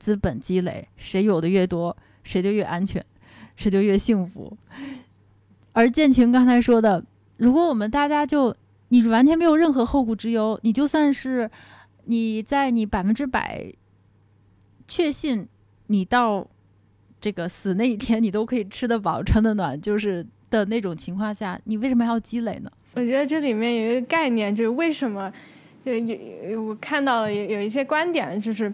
[0.07, 1.93] 资本积累，谁有的越多，
[2.23, 3.03] 谁就越安全，
[3.57, 4.57] 谁就越幸福。
[5.73, 7.03] 而建晴刚才说的，
[7.35, 8.55] 如果我们大家就
[8.87, 11.51] 你完全没有任何后顾之忧，你就算是
[12.05, 13.69] 你在你百分之百
[14.87, 15.45] 确信
[15.87, 16.47] 你到
[17.19, 22.71] 这个死那一天，你都可以吃得饱、穿得暖，就是的那种情况下，你为什么还要积累呢？
[22.93, 25.29] 我觉得这里面有一个概念，就是为什么，
[25.83, 28.73] 就有我看到了有有一些观点，就是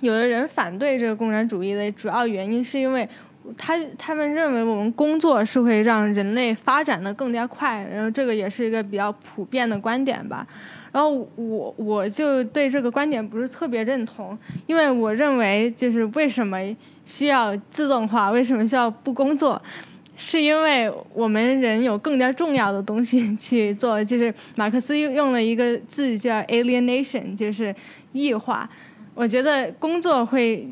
[0.00, 3.08] 有的人反对这个共产主义的主要原因，是因为
[3.56, 10.46] 他他们认为我们工作是会让人类发展的更加快，然后这个也是一个比较普遍的观点吧。
[10.92, 14.36] 然后我我就对这个观点不是特别认同，
[14.66, 16.58] 因为我认为就是为什么
[17.04, 19.60] 需要自动化，为什么需要不工作，
[20.16, 24.02] 是因为我们人有更加重要的东西 去做。
[24.02, 27.72] 就是马克思用了一个字叫 alienation，就是
[28.12, 28.68] 异化。
[29.20, 30.66] 我觉得工作会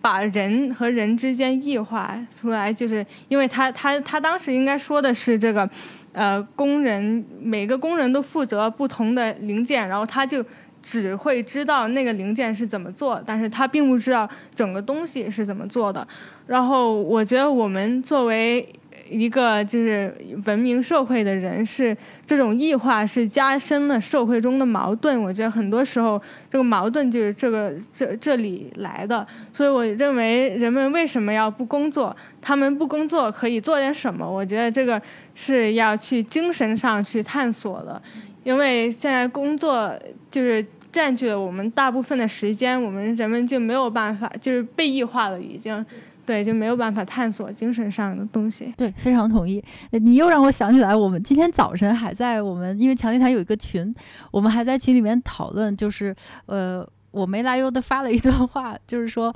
[0.00, 5.68] 把人和人之间异化出来，就是因为他他他当时应该说的是这个。
[6.12, 10.42] 呃，工人每个工人都负责不同的零件，然后他就
[10.82, 16.08] 只会知道那个零件是怎么做，但是他并不知道整个东西是怎么做的。
[16.46, 18.66] 然后我觉得我们作为
[19.10, 20.14] 一个就是
[20.44, 25.22] 文明社会的人，是这种异化是加深了社会中的矛盾。
[25.22, 29.26] 我觉得很多时候这个矛盾就是这个这这里来的。
[29.52, 32.14] 所以我认为人们为什么要不工作？
[32.40, 34.24] 他们不工作可以做点什么？
[34.30, 35.00] 我觉得这个。
[35.38, 38.00] 是要去精神上去探索的，
[38.42, 39.94] 因为现在工作
[40.30, 45.84] 就是占据了我们大部分的时间，我们人们就没有办法，就是被异化了，已经，
[46.26, 48.74] 对，就没有办法探索精神上的东西。
[48.76, 49.62] 对，非常同意。
[49.92, 53.94] 你又让我想起来，我们今天早晨还在我们，因为强力台有一个群，
[54.30, 56.14] 我们还在群里面讨论，就是
[56.46, 59.32] 呃，我没来由的发了一段话，就是说。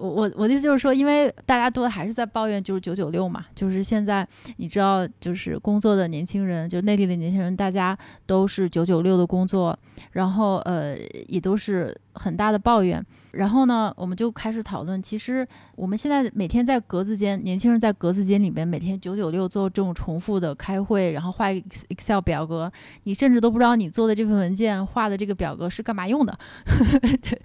[0.00, 4.24] 我我我的意思就是说，因为大家都还是在抱怨，就是九九六嘛，就是现在
[4.58, 9.76] 你知道，就是工作的年轻人，就内地的年轻人，大家都是九九六的工作，
[10.12, 10.96] 然后呃，
[11.26, 13.04] 也都是很大的抱怨。
[13.32, 22.72] 然后呢，我们就开始讨论，其实我们现在每天在格子间，年轻人在格子间里面每天九九六做这种重复的开会，然后画 Excel 表格，
[23.04, 26.38] 你甚至都不知道你做的这份文件画的这个表格是干嘛用的。
[27.22, 27.40] 对，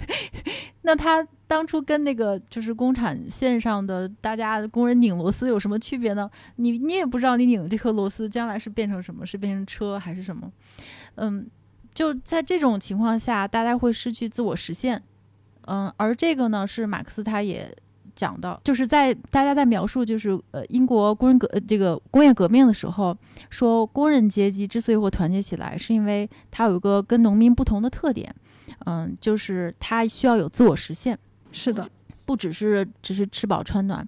[0.84, 6.30] 那他当初跟那个就是工厂线上的大家工人拧螺丝有什么区别呢？
[6.56, 10.52] 你你也不知道你拧这颗螺丝将来是变成什么，是变成车还是什么？
[11.15, 11.48] 嗯，
[11.93, 15.04] 就在这种情况下，大家会失去自我实现。
[15.67, 17.73] 嗯，而这个呢，是马克思他也
[18.15, 23.17] 讲到，就是在大家在描述，就是呃英国工人革这个工业革命的时候，
[23.49, 28.34] 说工人阶级之所以会团结起来，是因为它有一个跟农民不同的特点，
[28.86, 31.17] 嗯，就是它需要有自我实现。
[31.52, 31.89] 是的，
[32.26, 34.08] 不只是只是吃饱穿暖，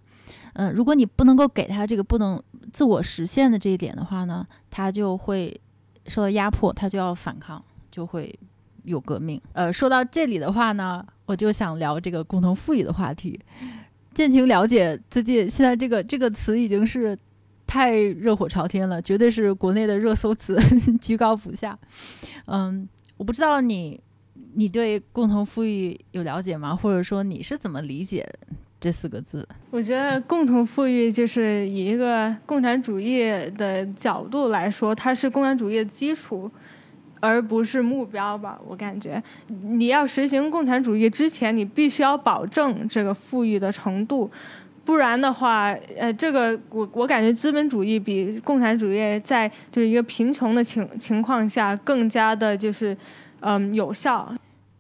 [0.54, 2.42] 嗯，如果你不能够给他这个不能
[2.72, 5.60] 自我实现的这一点的话呢，他就会
[6.08, 8.38] 受到压迫，他就要反抗，就会。
[8.86, 13.40] 有革命，呃，说到这里的话呢，我就想聊这个共同富裕的话题。
[14.14, 17.18] 建晴了解最近现在这个这个词已经是
[17.68, 20.58] 太热火朝天了，绝对是国内的热搜词，
[21.02, 21.78] 居高不下。
[22.46, 24.00] 嗯，我不知道你
[24.54, 26.76] 你对共同富裕有了解吗？
[26.76, 28.26] 或者说你是怎么理解
[28.80, 29.46] 这四个字？
[29.72, 33.24] 我觉得共同富裕就是以一个共产主义
[33.58, 36.50] 的角度来说，它是共产主义的基础。
[37.26, 44.30] 而不是目标吧，我感觉，你要实行共产主义之前，你必须要保证这个富裕的程度，
[44.86, 52.96] 不然的话，呃，这个我我感觉资本主义比共产主义在就是一个贫穷的情情况下更加的就是，
[53.40, 54.32] 嗯，有效。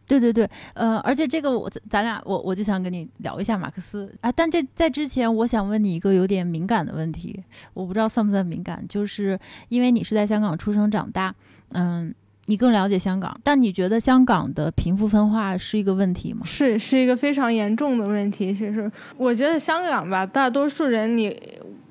[0.08, 7.43] 对对对，呃，而且这个我咱俩我我就想跟你聊一下马克思啊，但这在之前我想问你一个有点敏感的问题，
[7.74, 11.34] 我不知道算不算敏感，就是因为你是在香港出生长大，
[11.72, 12.14] 嗯，
[12.46, 16.41] 你更了解香港，但你觉得香港的贫富分化是一个问题吗？
[16.46, 18.54] 是，是一个非常严重的问题。
[18.54, 21.39] 其实我觉得香港吧，大多数人你。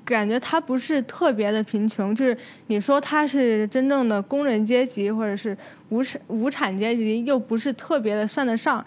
[0.06, 2.36] 感觉他不是特别的贫穷，就是
[2.66, 5.56] 你说他是真正的工人阶级或者是
[5.88, 8.84] 无产无产阶级，又不是特别的算得上。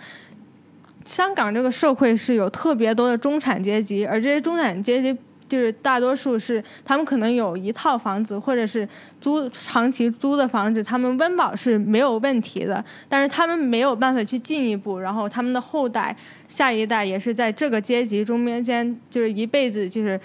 [1.05, 5.17] 香港这个社会是有特别多的中产阶级，而这些中产阶级。
[5.47, 8.87] 就是大多数是他们可能有一套房子，或者是
[9.21, 16.15] 租长期租的房子，他们温饱是没有问题的，但是他们没有办法去进一步，然后他们的后代、
[16.47, 20.19] 下一代也是在这个阶级中间，就是一辈子就是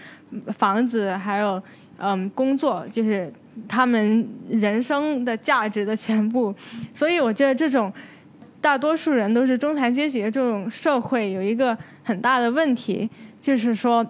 [0.48, 1.62] 房子还有
[1.98, 3.32] 嗯工作，就是
[3.68, 6.52] 他们人生的价值的全部。
[6.92, 7.92] 所以我觉得这种
[8.60, 13.08] 大多数人都是中产阶级的这种社会有一个很大的问题，
[13.40, 14.04] 就是说。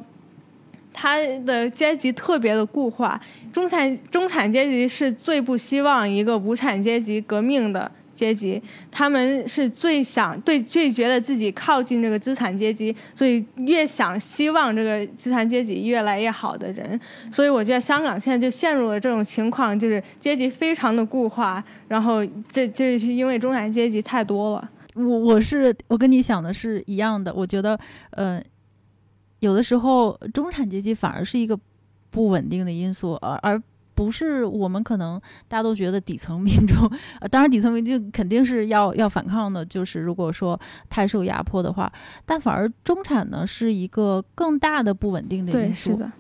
[0.93, 3.21] 他的阶级特别的固化，
[3.53, 17.01] 中产中产阶级是最不希望一个无产阶级革命的阶级，他们是最想对最觉得自己靠近这个资产阶级，所以越想希望这个资产阶级越来越好的人，
[17.33, 24.71] 所以我觉得香港现在就陷入了这种情况，就是阶级非常的固化，然后这这是因为中产阶级太多了。
[24.95, 27.79] 我我是我跟你想的是一样的，我觉得
[28.11, 28.43] 呃。
[29.43, 31.59] 有的时候，中产阶级反而是一个
[32.11, 33.61] 不稳定的因素，而而
[33.93, 36.89] 不是我们可能大家都觉得底层民众，
[37.21, 41.93] 呃，当然底层民众肯定是要要反抗的，就是如果说太受压迫的话，
[42.25, 46.13] 但反而中产呢是一个更大的不稳定的因素，是的，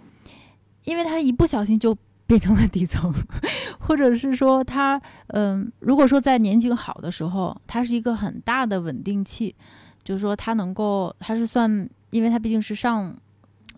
[0.82, 1.96] 因为他一不小心就
[2.26, 3.14] 变成了底层，
[3.78, 9.54] 或者是说他，嗯，如果说在年景好的时候，他是一个很大的稳定器，
[10.02, 11.88] 就是说他能够，他是算。
[12.12, 13.12] 因为它毕竟是上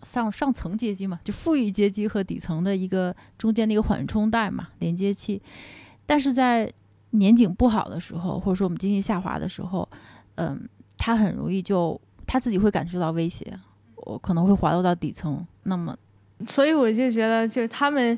[0.03, 5.41] 上上层阶级嘛，就富裕阶级和底层的一个中间的一个缓冲带嘛，连接器。
[6.05, 6.71] 但是在
[7.11, 9.89] 年景不好的时候，或者说我们经济下滑的时候，
[10.35, 13.57] 嗯，它很容易就他自己会感受到威胁，
[13.95, 15.43] 我可能会滑落到底层。
[15.63, 15.97] 那么，
[16.47, 18.15] 所以我就觉得，就是他们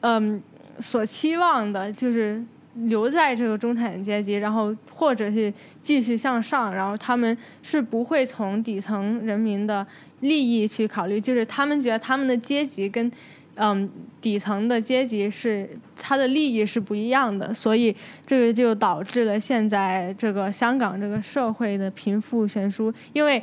[0.00, 0.42] 嗯
[0.78, 2.42] 所期望的就是。
[2.74, 9.86] 留在这个中产阶级，然后或者是继续向上，然后他们是不会从底层人民的
[10.20, 13.10] 利益去考虑，就是他们觉得他们的阶级跟
[13.56, 13.88] 嗯
[14.20, 17.94] 底层的阶级是他的利益是不一样的，所以
[18.26, 23.42] 这个就导致了现在这个香港这个社会的贫富悬殊，因为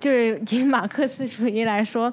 [0.00, 2.12] 就是以马克思主义来说。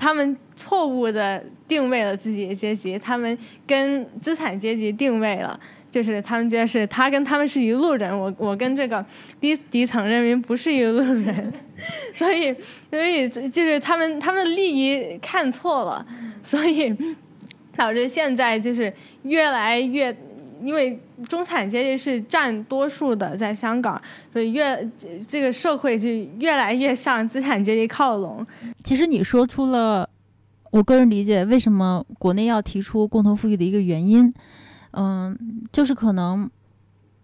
[0.00, 5.58] 他们错误的定位了自己的阶级，他们跟资产阶级定位了，
[5.90, 9.04] 就是他们觉得是他跟他们是一路人，我我跟这个
[9.40, 11.52] 低底层人民不是一路人，
[12.12, 12.54] 所以
[12.90, 16.04] 所以就是他们他们的利益看错了，
[16.42, 16.94] 所以
[17.76, 18.92] 导致现在就是
[19.22, 20.14] 越来越。
[20.60, 20.98] 因为
[21.28, 24.02] 中产阶级是占多数的，在香港，
[24.32, 24.90] 所以越
[25.28, 26.08] 这个社会就
[26.40, 28.44] 越来越向资产阶级靠拢。
[28.82, 30.10] 其实你说出了
[30.70, 34.32] 我个人理解为什么国内要提出共同富裕的一个原因，
[34.92, 35.36] 嗯，
[35.72, 36.50] 就是可能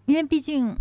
[0.06, 0.74] 因为毕竟。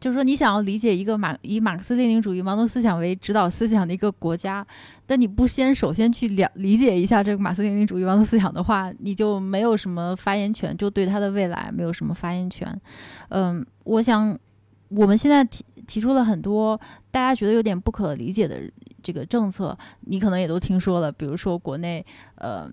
[0.00, 4.66] 就是说，你想要理解一个马以马克思列宁主义、毛泽东思想为指导思想的一个国家，
[5.06, 12.68] 但你不先首先去了理解一下这个马克思列宁主义、毛泽东思想的话，你就没有什么发言权，就对他的未来没有什么发言权。
[13.28, 14.36] 嗯，我想
[14.88, 16.76] 我们现在提提出了很多
[17.12, 18.60] 大家觉得有点不可理解的
[19.02, 22.04] 这个政策，你可能也都听说了，比如说国内
[22.36, 22.70] 呃。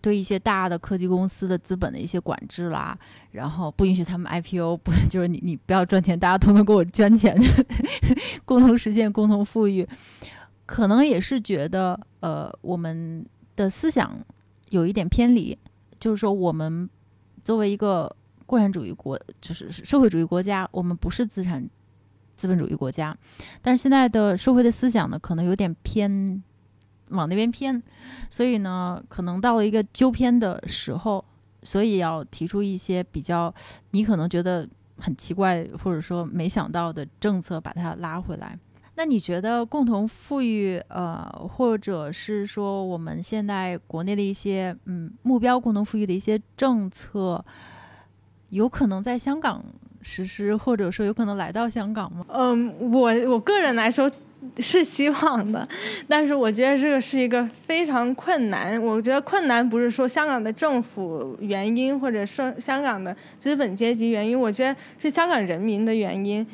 [0.00, 2.96] 对一些大的科技公司的资本的一些管制啦，
[3.32, 7.36] 然后不允许他们 IPO，不 就是你你不要赚钱，大家统统给我捐钱，
[8.46, 9.84] 共同实现共同富裕，
[10.64, 13.26] 可能也是觉得呃我们
[13.56, 14.16] 的思想
[14.68, 15.58] 有一点偏离，
[15.98, 16.88] 就是说我们
[17.44, 18.14] 作为一个
[18.46, 21.68] 共产主义国，就是社会主义国家，我们不是资产
[22.40, 23.14] 资本主义国家，
[23.60, 26.42] 但是现在的社会的思想呢，可能有点偏。
[27.10, 27.82] 往那边偏，
[28.30, 31.24] 所以呢，可能到了一个纠偏的时候，
[31.64, 33.52] 所以要提出一些比较
[33.90, 34.64] 你可能觉得
[34.96, 38.56] 很奇怪或者说没想到的政策，把它拉回来。
[38.94, 47.44] 那你觉得共同富裕，呃，或者是说我们现在国内的一些嗯目标共同富裕的一些政策，
[48.50, 49.64] 有可能在香港
[50.02, 52.24] 实施，或者说有可能来到香港吗？
[52.28, 54.10] 嗯，我我个人来说。
[54.58, 55.68] 是希望的，
[56.08, 58.82] 但是我觉得这个是一个非常困难。
[58.82, 66.44] 我觉得困难不是说香港的政府原因，或者说香港的资本阶级原因，我觉得是香港人民的原因。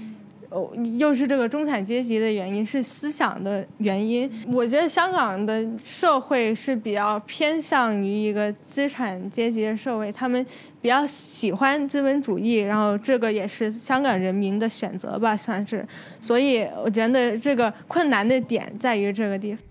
[0.48, 4.30] 哦，又是这个中产阶级的原因，是思想的原因。
[4.46, 10.44] 我觉得香港的社会是比较偏向于一个资产阶级的社会，他们
[10.80, 15.86] 比较喜欢资本主义，然后这个也是香港人民的选择吧，算是。
[16.20, 19.64] 所以我觉得这个困难的点在于这个地方。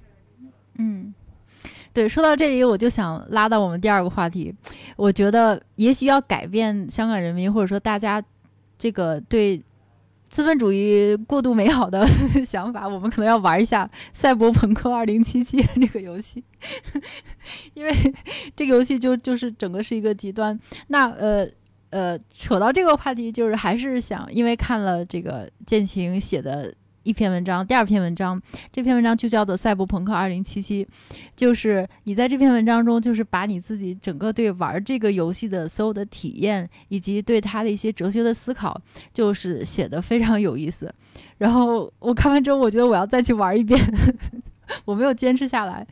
[0.78, 1.14] 嗯，
[1.94, 4.54] 对，说到这里，我就想拉到我们第二个话题。
[4.98, 8.22] 我觉得也许要改变香港人民，或者说大家
[8.78, 9.62] 这个对。
[10.36, 12.06] 资本主义过度美好的
[12.44, 15.44] 想法，我们可能要玩一下《赛博朋克2077》
[15.80, 16.44] 这个游戏，
[17.74, 18.14] 因为
[18.54, 20.60] 这个游戏就就是整个是一个极端。
[20.88, 21.48] 那呃
[21.90, 26.76] 呃，扯到这个话题，就是还是想，因为看了这个剑情写的。
[27.06, 28.42] 一篇文章，第二篇文章，
[28.72, 30.62] 这篇文章就叫做《赛博朋克2077》，
[31.36, 38.82] 就是你在这篇文章中，就是把你自己整个对玩这个游戏的所有的体验，以及对它的一些哲学的思考，
[39.14, 40.92] 就是写的非常有意思。
[41.38, 43.80] 然后我看完之后，我觉得我要再去玩一遍，
[44.84, 45.86] 我没有坚持下来。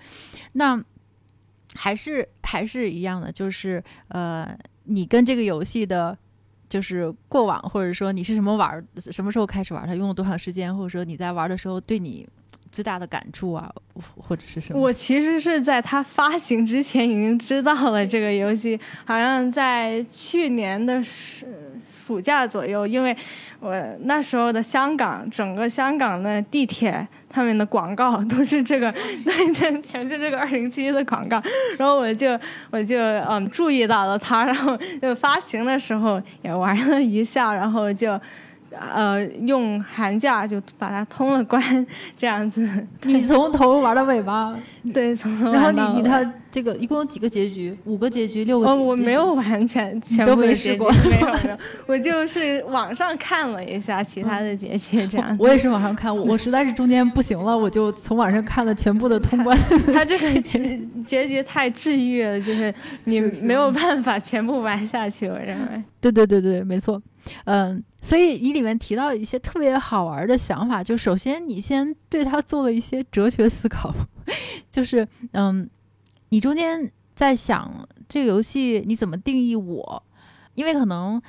[0.54, 0.84] 那
[1.76, 6.18] 还是还是一样的，就是呃，你跟这个游戏的。
[6.74, 12.28] 就是过往，或者说你是什么玩，什么时候开始玩它，用了多长时间，或者说你在玩的时候对你
[12.72, 13.72] 最大的感触啊，
[14.18, 14.80] 或者是什么？
[14.82, 21.46] 我其实是在它发行之前已经知道了这个游戏，好像在去年的时
[22.06, 23.16] 暑假左右，因为。
[23.66, 28.92] 我那时候的香港，整个香港的地铁，他们的广告都是这个，
[29.24, 31.42] 对，全全是这个二零七的广告。
[31.78, 32.38] 然后我就
[32.72, 38.20] 我就嗯注意到了它，然后就发行的时候也玩了一下，然后就。
[38.78, 41.62] 呃，用寒假就把它通了关，
[42.18, 42.68] 这样子。
[43.04, 44.56] 你从头玩到尾巴？
[44.94, 45.84] 对，从头玩到。
[45.84, 47.76] 然后你你他这个一共有几个结局？
[47.86, 48.68] 五个结局，六个？
[48.68, 51.58] 哦，我没有完全全部没试过，没有没有。
[51.86, 55.36] 我就是网上看了一下其他的结局，这样。
[55.40, 59.58] 我也是网上看，我 我实在是中间不行了，我就从网上看了全部的通关。
[59.94, 62.74] 他这个结结局太治愈了，就是
[63.06, 65.84] 你没有办法全部玩下去，我认为。
[66.02, 67.02] 对对对对，没错。
[67.46, 73.96] 嗯，所以你里面提到一些特别好玩的想法，就首先你先对他做了一些哲学思考，
[74.70, 75.68] 就是嗯，
[76.30, 80.04] 你中间在想这个游戏你怎么定义我？
[80.54, 81.20] 因为可能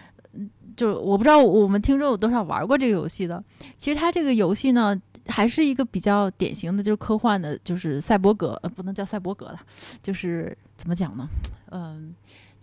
[0.76, 3.42] 就我不知道我们听众有多少玩过这个游戏的。
[3.76, 9.60] 其实它这个游戏呢，还是一个比较典型的，就是科幻的，就是赛博格，呃，不能叫赛博格了，
[10.02, 11.28] 就是怎么讲呢？
[11.70, 12.14] 嗯。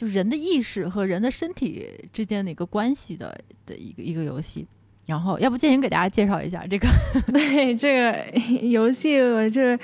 [0.01, 4.65] 就人的意识和人的身体之间的一个关系的的一个一个游戏，
[5.05, 6.87] 然后要不建行给大家介绍一下这个？
[7.31, 9.79] 对这个游戏，我就是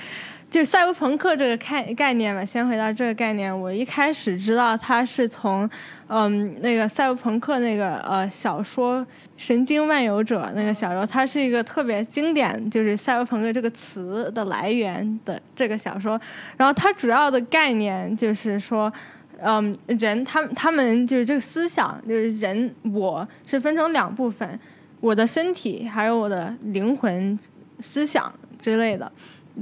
[0.50, 2.44] 就赛博朋克这个概概念嘛。
[2.44, 5.70] 先回到这个概念，我一开始知道它是从
[6.08, 9.00] 嗯那个赛博朋克那个呃小说
[9.36, 16.20] 《神经漫游者》那个小说，它是一个特别经典，就是赛博朋克这个词的来源的这个小说。
[16.56, 18.92] 然后它主要的概念就是说。
[19.40, 24.58] 嗯，人他他们就是这个思想，就是人我是分成两部分，
[25.00, 27.38] 我的身体还有我的灵魂、
[27.78, 29.10] 思想之类的。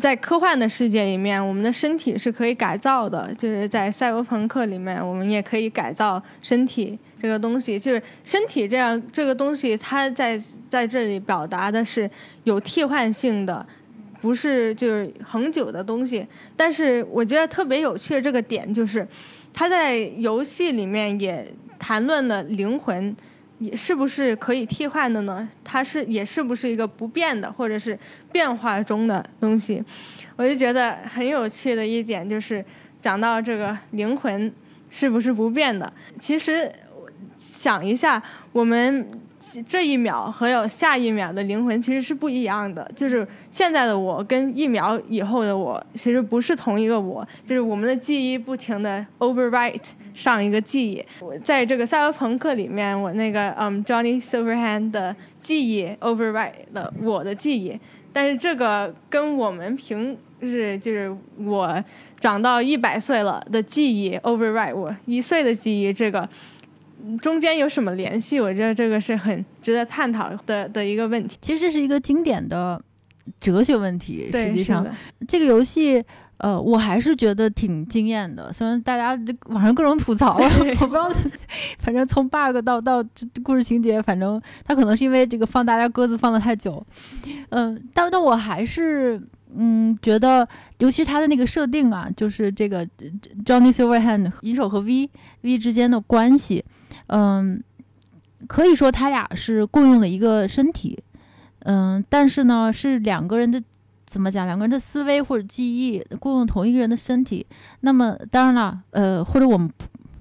[0.00, 7.78] 在科幻的世界里面，我们的身体是可以改造的，就是在赛博朋克里面，我们也可以改造身体这个东西。
[7.78, 10.38] 就是身体这样这个东西，它在
[10.70, 12.10] 在这里表达的是
[12.44, 13.66] 有替换性的，
[14.22, 16.26] 不是就是恒久的东西。
[16.56, 19.06] 但是我觉得特别有趣的这个点就是。
[19.56, 23.16] 他在游戏里面也谈论了灵魂，
[23.58, 25.48] 也是不是可以替换的呢？
[25.64, 27.98] 它是也是不是一个不变的，或者是
[28.30, 29.82] 变化中的东西？
[30.36, 32.62] 我就觉得很有趣的一点就是
[33.00, 34.52] 讲到这个灵魂
[34.90, 35.90] 是不是不变的。
[36.20, 36.70] 其实
[37.38, 39.08] 想一下，我们。
[39.68, 51.02] 这一秒和有下一秒的灵魂其实是不一样的，就是现在的我跟一秒以后的我其实不是同一个我，就是我们的记忆不停的 overwrite 上一个记忆。
[51.20, 57.78] 我在这个赛博朋克里面，我那个嗯 Johnny Silverhand 的记忆 overwrite 了我的记忆，
[58.12, 61.84] 但是这个跟我们平日就是我
[62.18, 66.28] 长到一百岁了的记忆 overwrite 我一岁的记忆这个。
[67.20, 68.40] 中间有什么联系？
[68.40, 71.36] 我觉得这个是很值得探讨的的一个问题。
[71.40, 72.80] 其实这是一个经典的
[73.40, 74.30] 哲学问题。
[74.32, 74.86] 实际上，
[75.26, 76.02] 这个游戏，
[76.38, 78.52] 呃，我还是觉得挺惊艳的。
[78.52, 80.36] 虽然大家这网上各种吐槽，
[80.80, 81.10] 我不知道，
[81.78, 83.04] 反正从 bug 到到
[83.42, 86.84] 故事情节，反正他可能是因为这个放大家鸽子放的太久，
[87.50, 89.20] 嗯，但但我还是
[89.56, 90.46] 嗯觉得，
[90.78, 92.86] 尤其是他的那个设定啊，就是这个
[93.44, 95.08] Johnny Silverhand 银手和 V
[95.40, 96.62] V 之间的关系，
[97.08, 97.62] 嗯，
[98.46, 100.98] 可以说他俩是共用了一个身体，
[101.60, 103.62] 嗯，但是呢，是两个人的。
[104.08, 104.46] 怎么讲？
[104.46, 107.44] 两个人的思维或者记忆共用同一个人的身体，
[107.80, 109.68] 那么当然了，呃，或者我们，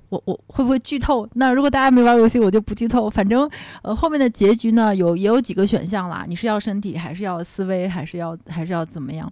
[0.10, 1.26] 我我会不会剧透？
[1.34, 3.08] 那如果大家没玩游戏，我就不剧透。
[3.08, 3.48] 反正，
[3.84, 6.26] 呃，后面的结局呢，有也有几个选项啦。
[6.28, 9.32] 你是要身体，还是要思维，还是要还是要怎么样？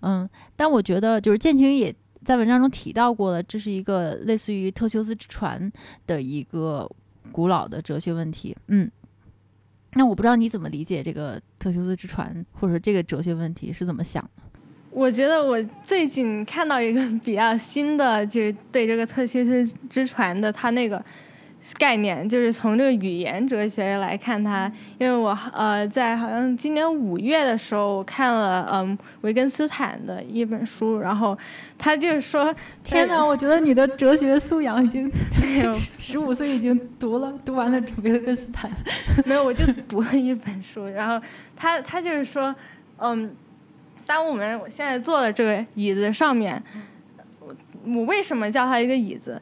[0.00, 1.94] 嗯，但我觉得就是剑情也
[2.24, 5.70] 在文章中提到过的，这是一个类似于特修斯之船
[6.06, 6.90] 的一个
[7.30, 8.56] 古老的哲学问题。
[8.68, 8.90] 嗯。
[9.94, 14.42] 那我不知道你怎么理解这个特修斯之船，或者说这个哲学问题是怎么想的？
[14.90, 21.04] 我觉得我最近看到一个比较新的，就是对这个特修斯之船的他那个。
[21.78, 31.38] 概念就是从这个语言哲学来看它，因为我呃在好像今年五月的时候我看了嗯维根斯坦的一本书，然后
[31.78, 32.52] 他就是说，
[32.82, 35.10] 天哪，我觉得你的哲学素养已经
[35.98, 38.70] 十五岁已经读了读完了维根斯坦，
[39.24, 41.24] 没有我就读了一本书，然后
[41.56, 42.52] 他他就是说，
[42.98, 43.32] 嗯，
[44.04, 46.60] 当我们现在坐的这个椅子上面，
[47.38, 47.54] 我
[47.86, 49.40] 我为什么叫它一个椅子？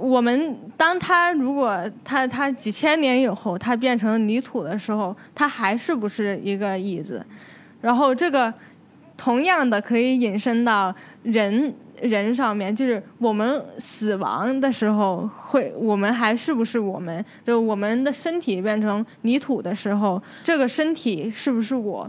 [0.00, 7.24] 我们当它如果它它几千年以后它变成泥土的时候，它还是不是一个椅子？
[7.80, 8.52] 然后这个
[9.16, 10.94] 同样的可以引申到
[11.24, 17.24] 人人上面，就是我们死亡的时候会，我们还是不是我们？
[17.44, 22.08] 就我们的身体变成泥土的时候，这个身体是不是我？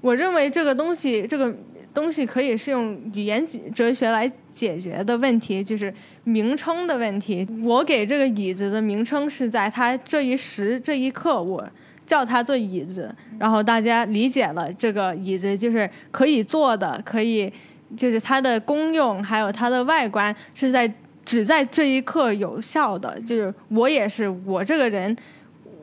[0.00, 1.54] 我认为这个东西，这个
[1.94, 5.94] 东西可以是用语言哲学来解决的问题，就是。
[6.28, 11.66] 名称的问题，我给这个椅子的名称是在它这一时这一刻，我
[12.06, 17.50] 叫它做椅子，然后大家理解了这个椅子就是可以坐的，可以
[17.96, 20.92] 就是它的功用还有它的外观是在
[21.24, 25.16] 只在这一刻有效的，就是我也是我这个人，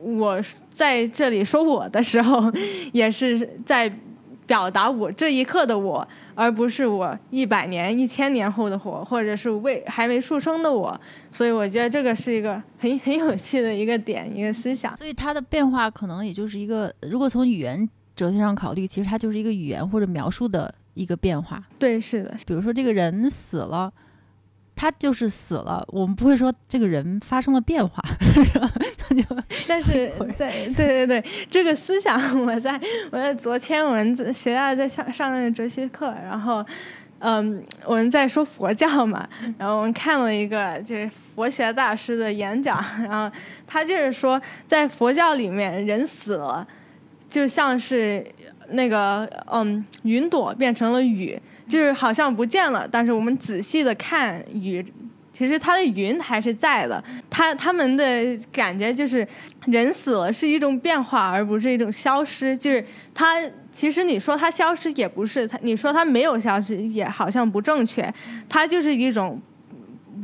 [0.00, 0.40] 我
[0.72, 2.52] 在这里说我的时候，
[2.92, 3.92] 也是在。
[4.46, 10.98] 表达我这一刻的我，而不是我一百年、一千年后的我，或者是未还没出生的我。
[11.30, 14.96] 所以我觉得这个是一个很 很有趣的一个点，一个思想。
[14.96, 21.62] 所以它的变化可能也就是一个，如果从语言哲学上考虑，其实它就是一个语言或者描述的一个变化。
[21.78, 22.34] 对，是的。
[22.46, 23.92] 比如说这个人死了。
[24.76, 28.02] 他就是死了，我们不会说这个人发生了变化，
[28.98, 29.22] 他就
[29.66, 32.78] 但是在对对对，这个思想我在
[33.10, 36.64] 我在昨天我们在学校在上上那个哲学课，然后
[37.20, 43.34] 嗯我们在说佛教嘛，然后我们看了一个就是佛学大师的演讲，然后
[43.66, 46.66] 他就是说在佛教里面人死了，
[47.30, 48.24] 就像是
[48.70, 51.40] 那个嗯云朵变成了雨。
[51.68, 54.84] 就是好像不见了，但是我们仔细的看云，
[55.32, 57.02] 其实它的云还是在的。
[57.28, 58.04] 它它们的
[58.52, 59.26] 感觉就是，
[59.66, 62.56] 人死了是一种变化，而不是一种消失。
[62.56, 63.36] 就是它
[63.72, 68.12] 其实你说它消失也不是，它你说它没有消失也好像不正确。
[68.48, 69.40] 它就是一种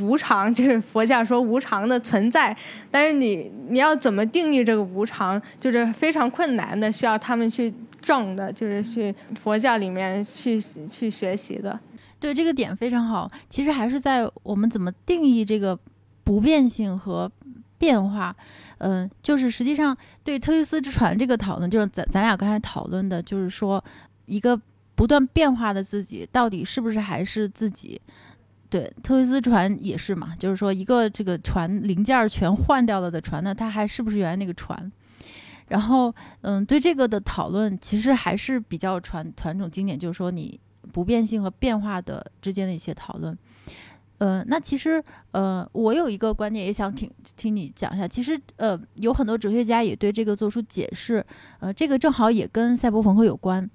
[0.01, 2.57] 无常，就是佛教说无常的存在。
[2.91, 7.73] 但是你你要怎么定义这个无常，就是非常困难的，需要他们去。
[8.03, 11.79] 证的，就是去佛教里面去去学习的。
[12.19, 13.31] 对这个点非常好。
[13.49, 15.79] 其实还是在我们怎么定义这个
[16.25, 17.31] 不变性和
[17.79, 18.35] 变化。
[18.79, 23.83] 嗯，就是实际上对特修斯之船这个讨论，就是咱咱俩刚才讨论的，就是说
[24.27, 24.61] 一个
[24.97, 28.01] 不断变化的自己，到底是不是还是自己？
[28.73, 34.91] 对，特维斯船也是嘛，就是说一个这个船零件全换掉了的船呢，它还是不是原来那个船？
[35.69, 40.59] 然后，嗯，对这个的讨论其实还是比较传传统经典，就是说你
[40.91, 43.37] 不变性和变化的之间的一些讨论。
[44.17, 48.09] 呃，那其实，呃，我有一个观点也想听听你讲一下。
[48.09, 51.23] 其实，呃，有很多哲学家也对这个做出解释。
[51.61, 53.69] 呃，这个正好也跟赛博朋克有关。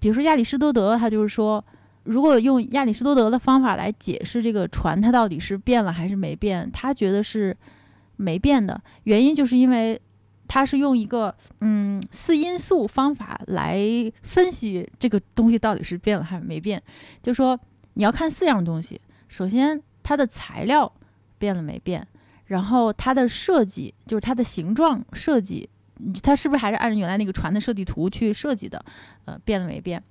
[0.00, 1.64] 比如说亚里士多德，他就是说，
[2.04, 7.56] 如果用亚里士多德的方法来解释这个船，它到底是变了还是没变，他觉得是
[8.16, 8.80] 没变的。
[9.04, 10.00] 原因就是因为。
[10.48, 13.80] 他是用一个嗯四因素方法来
[14.22, 16.82] 分析这个东西到底是变了还是没变，
[17.22, 17.58] 就说
[17.94, 20.92] 你要看四样东西，首先它的材料
[21.38, 22.06] 变了没变，
[22.44, 25.66] 然后它的设计就是它的形状设计，
[26.22, 28.84] 它是不是还是按照原来那个船的设计图去设计的，
[29.24, 30.02] 呃变了没变，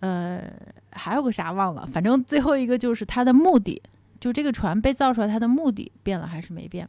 [0.00, 0.42] 呃，
[0.90, 3.82] 还有个啥忘了，反正最后一个就是它的目的，
[4.20, 6.88] 就这个船被造出来，它的目的变了还是没变？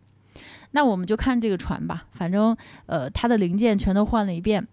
[0.71, 2.55] 那我们就看这个船吧，反正
[2.87, 4.67] 呃，它的零件全都换了一遍，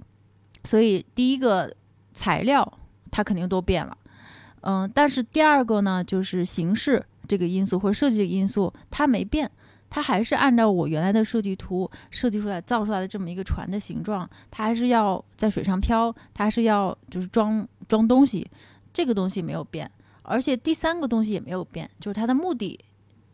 [0.64, 1.74] 所以第一个
[2.12, 2.78] 材料
[3.10, 3.96] 它肯定都变了，
[4.62, 9.50] 嗯，但是第二个呢，就是形式这个因素或者设计因素它没变。
[9.94, 18.50] 它还是按照我原来的设计图设计出来、造出来的这么一个船的形状，它还是要在水上漂，它是要就是装装东西，
[18.90, 19.90] 这个东西没有变，
[20.22, 22.80] 而且第三个东西也没有变，就是它的目的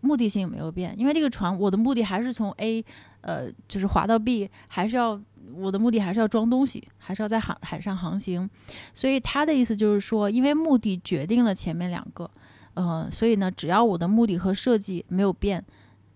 [0.00, 2.84] 目的性也没有变，因为这个船我的目的还是从 A，
[3.20, 5.20] 呃，就是滑到 B，还是要
[5.54, 8.50] 我的目的还是要装东西，还是要在海海上航行，
[8.92, 12.28] 所以他的意思就是说，因为目的决定了前面两个，
[12.74, 15.64] 嗯，所以呢，只要我的目的和设计没有变。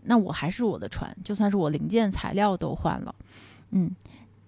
[0.04, 3.14] 那我还是我的船，就算是我零件材料都换了，
[3.70, 3.90] 嗯，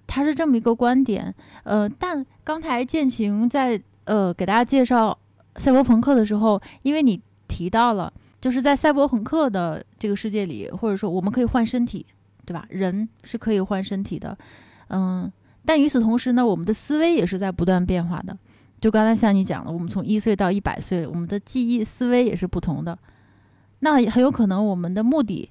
[0.06, 5.16] 他是这么一个观点，呃，但刚才建晴在呃给大家介绍
[5.56, 12.04] 赛博朋克的时候，因为你提到了，就是在赛博朋克的这个世界里，或者说我们可以换身体，
[12.44, 12.66] 对吧？
[12.68, 14.36] 人是可以换身体的，
[14.88, 15.30] 嗯，
[15.64, 18.36] 但与此同时呢，我们的思维也是在不断变化的。
[18.80, 22.98] 就刚才像你讲了，我们从一岁到一百岁，我们的记忆思维也是不同的。
[23.84, 25.50] 那很有可能我们的目的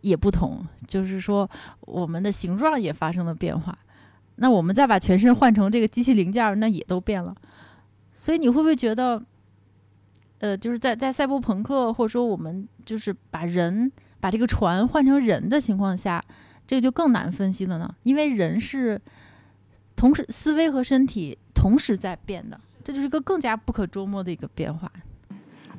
[0.00, 1.48] 也不同，就是说
[1.80, 3.78] 我们的形状也发生了变化。
[4.36, 7.36] 那我们再把全身换成这个机器零件，那也都变了。
[8.14, 9.22] 所以你会不会觉得，
[10.38, 16.24] 呃，就是在在赛博朋克或者说我们就是把人把这个船换成人的情况下，
[16.66, 17.94] 这个就更难分析了呢？
[18.04, 18.98] 因为人是
[19.96, 24.90] 同时思维和身体同时在变的，这就是一个更加不可捉摸的一个变化。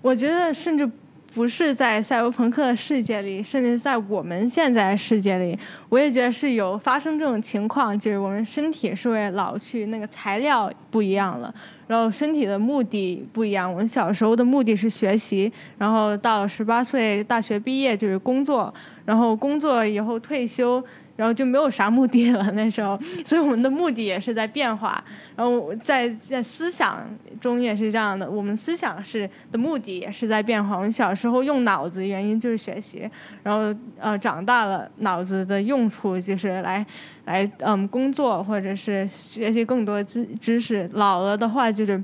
[0.04, 0.88] 我觉得甚至。
[1.34, 5.58] 不是在赛博朋克的世界里，甚至在我们现在世界里，
[5.90, 11.54] 我也觉得是有发生这种情况，就是我们身体是为老去，那个材料不一样了，
[11.86, 13.72] 然后身体的目的不一样。
[13.72, 18.74] 我们小时候的目的是学习，然后到十八岁大学毕业就是工作，
[19.06, 20.84] 然后工作以后退休。
[21.18, 25.04] 然后就没有啥目的了，那时候， 所以我们的目的也是在变化。
[25.36, 27.06] 然后在在思想
[27.42, 30.76] 中也是这样的，我们思想是的目的也是在变化。
[30.78, 33.10] 我们小时候用脑子，原因就是学习，
[33.44, 36.86] 然后呃长大了，脑子的用处就是来
[37.26, 40.90] 来嗯工作或者是学习更多知知识。
[40.94, 42.02] 老了的话就是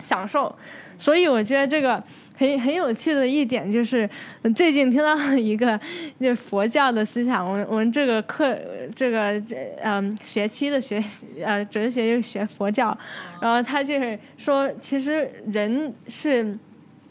[0.00, 0.52] 享受。
[0.96, 2.02] 所以我觉得这个。
[2.38, 4.08] 很很有趣的一点就是，
[4.54, 5.78] 最近听到一个
[6.20, 7.44] 就是佛教的思想。
[7.44, 8.56] 我们我们这个课
[8.94, 9.42] 这个
[9.82, 11.02] 嗯学期的学
[11.44, 12.96] 呃哲学就是学佛教，
[13.42, 16.56] 然后他就是说，其实人是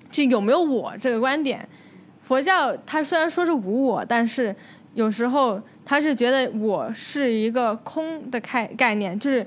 [0.10, 1.68] 就有没有我这个观点。
[2.22, 4.56] 佛教他虽然说是无我，但是
[4.94, 9.46] 有时候他是觉得我是一个空的概概念，就是。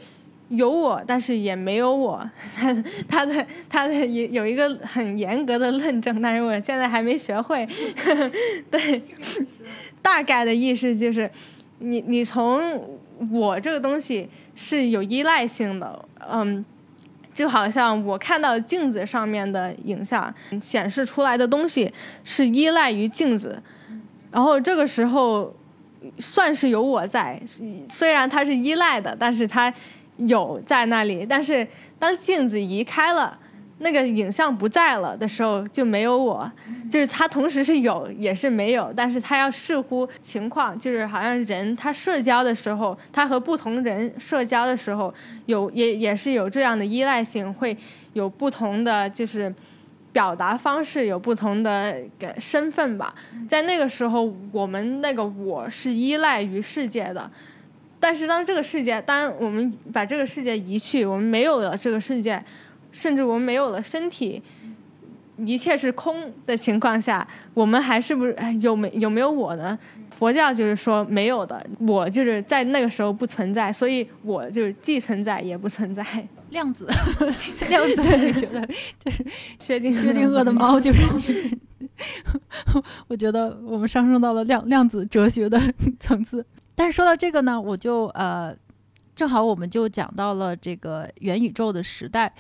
[0.50, 2.28] 有我，但是也没有我。
[3.08, 7.66] 他的他的有有一个很严格的论证，但是我现在还没学会。
[8.68, 9.00] 对，
[10.02, 11.30] 大概的意思就是，
[11.78, 12.98] 你你从
[13.30, 16.64] 我这个东西是有依赖性的，嗯，
[17.32, 21.92] 就好像我看到镜子上面的影像显示出来的东西
[22.24, 23.62] 是依赖于镜子，
[24.32, 25.54] 然后这个时候
[26.18, 27.40] 算是有我在，
[27.88, 29.72] 虽然它是依赖的，但是它。
[30.26, 31.66] 有在那里，但是
[31.98, 33.38] 当镜子移开了，
[33.78, 36.50] 那个影像不在了的时候，就没有我。
[36.90, 40.78] 就是他同时是有，也是没有，但是他要视乎情况。
[40.78, 45.12] 就是好像人他社交的时候，他和不同人社交的时候，
[45.46, 47.76] 有也也是有这样的依赖性，会
[48.12, 49.54] 有不同的就是
[50.12, 51.96] 表达方式，有不同的
[52.38, 53.14] 身份吧。
[53.48, 57.30] 在那个时候，我们那个我是依赖于世界的。
[58.00, 62.42] 但是当这个世界，当我们把这个世界移去，我们没有了这个世界，
[62.90, 64.42] 甚至我们没有了身体，
[65.36, 69.78] 一切是空的情况下，我们还是不是有没有没有我呢？
[70.10, 76.04] 佛教就是说没有的，我就是在那个时候不存在，所以我就是既存在也不存在。
[76.50, 76.84] 量子，
[77.70, 79.24] 量子对学的，就是
[79.58, 81.58] 薛定薛定谔的猫，就是你。
[83.06, 85.60] 我觉得我们上升到了量量子哲学的
[86.00, 86.44] 层次。
[86.80, 88.56] 但是说到这个呢，我就呃，
[89.14, 92.32] 正好我们就讲到了这个元宇宙的时代。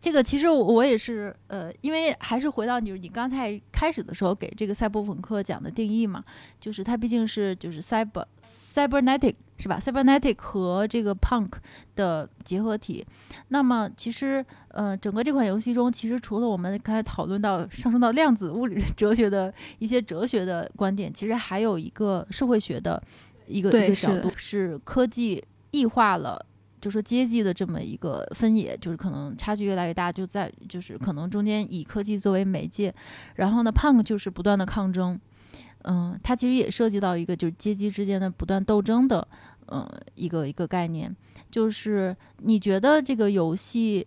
[0.00, 6.22] 这个其实我也是呃，因为还是回到你你刚才开始的时候给这个赛博朋克讲的定义嘛，
[6.60, 8.24] 就是它毕竟是就是 cyber
[8.72, 11.50] cybernetic 是吧？cybernetic 和这个 punk
[11.96, 13.04] 的结合体。
[13.48, 23.02] 那么其实呃，整个这款游戏中，其实除了我们刚才讨论到上升到量子物理哲学的一些哲学的观点，其实还有一个社会学的。
[23.46, 26.44] 一个一个角度是科技异化了，
[26.80, 32.94] 就说阶级的这么一个分野，就是可能差距越来越大，就在就是可能中间以科技作为媒介，
[33.36, 35.18] 然后呢，punk 就是不断的抗争，
[35.82, 39.26] 嗯，它其实也涉及到一个就是阶级之间的不断斗争的，
[39.66, 41.14] 呃，一个一个概念，
[41.50, 44.06] 就是你觉得这个游戏，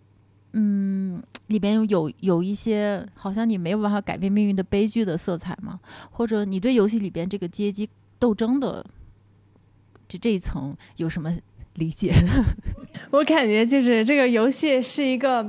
[0.52, 5.78] 嗯，里边有有一些好像你没有办法改变命运的悲剧的色彩吗？
[6.10, 8.84] 或者你对游戏里边这个阶级斗争的
[10.08, 11.32] 这这一层有什么
[11.74, 12.14] 理解？
[13.10, 15.46] 我感觉就是这个游戏是一个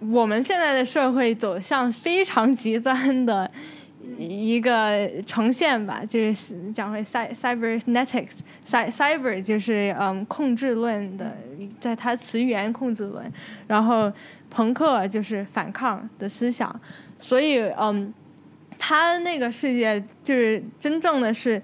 [0.00, 3.50] 我们现在的社会走向非常极端的
[4.18, 11.36] 一个呈现吧，就是讲回 cybernetics，cy cyber 就是嗯控制论的，
[11.80, 13.24] 在它词源控制论，
[13.66, 14.12] 然后
[14.50, 16.78] 朋克就是反抗的思想，
[17.18, 18.12] 所以嗯，
[18.78, 21.62] 他那个世界就是真正的是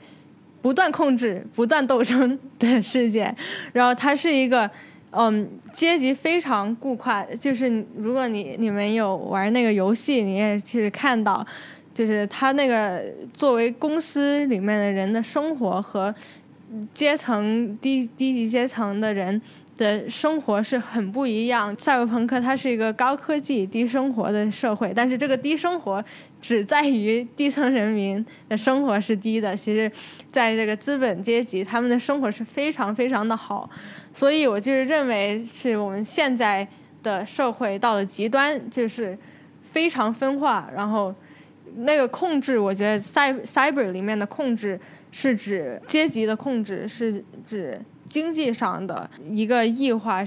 [0.63, 3.35] 不断控制、不断斗争的世界，
[3.73, 4.71] 然后它是一个。
[5.11, 11.45] 嗯，阶级非常固化，就是如果你你们有玩那个游戏，你也其实看到，
[11.95, 13.03] 就是他那个
[13.33, 16.15] 作为公司里面的人的生活和
[16.93, 19.41] 阶层低低级阶层的人
[19.79, 21.75] 的生活是很不一样。
[21.79, 26.05] 赛博朋克它是一个高科技低生活的社会，但是这个低生活。
[26.41, 29.91] 只在于底层人民的生活是低的，其实，
[30.31, 33.69] 在这个资本阶级，他们的生活是非常非常的好，
[34.13, 36.67] 所以我就是认为是我们现在
[37.03, 39.19] 的社会到了极端，就是
[39.71, 41.15] 非常分化，然后
[41.77, 44.79] 那个控制，我觉得 cy cyber 里面的控制
[45.11, 50.25] 是指阶级的控制，是指经济上的一个异化。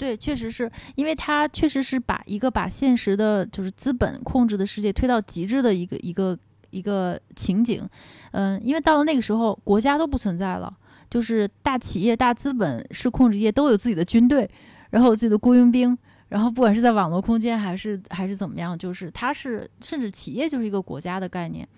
[0.00, 6.38] 对，确实是因为它确实是把一个把现实的，就是资本控制的世界推到极致的一个一个
[6.70, 7.86] 一个情景。
[8.30, 10.74] 嗯，因为到了那个时候，国家都不存在了，
[11.10, 14.50] 就是大企业、大资本是控制业都有自己的军队，
[14.88, 15.94] 然后有自己的雇佣兵，
[16.30, 21.68] 然后不管是在网络空间还是还是怎么样，就是它是甚至企业就是一个国家的概念。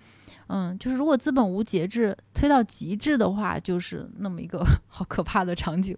[0.47, 5.97] 嗯，就是如果资本无节制推到极致的话，就是那么一个 好可怕的场景。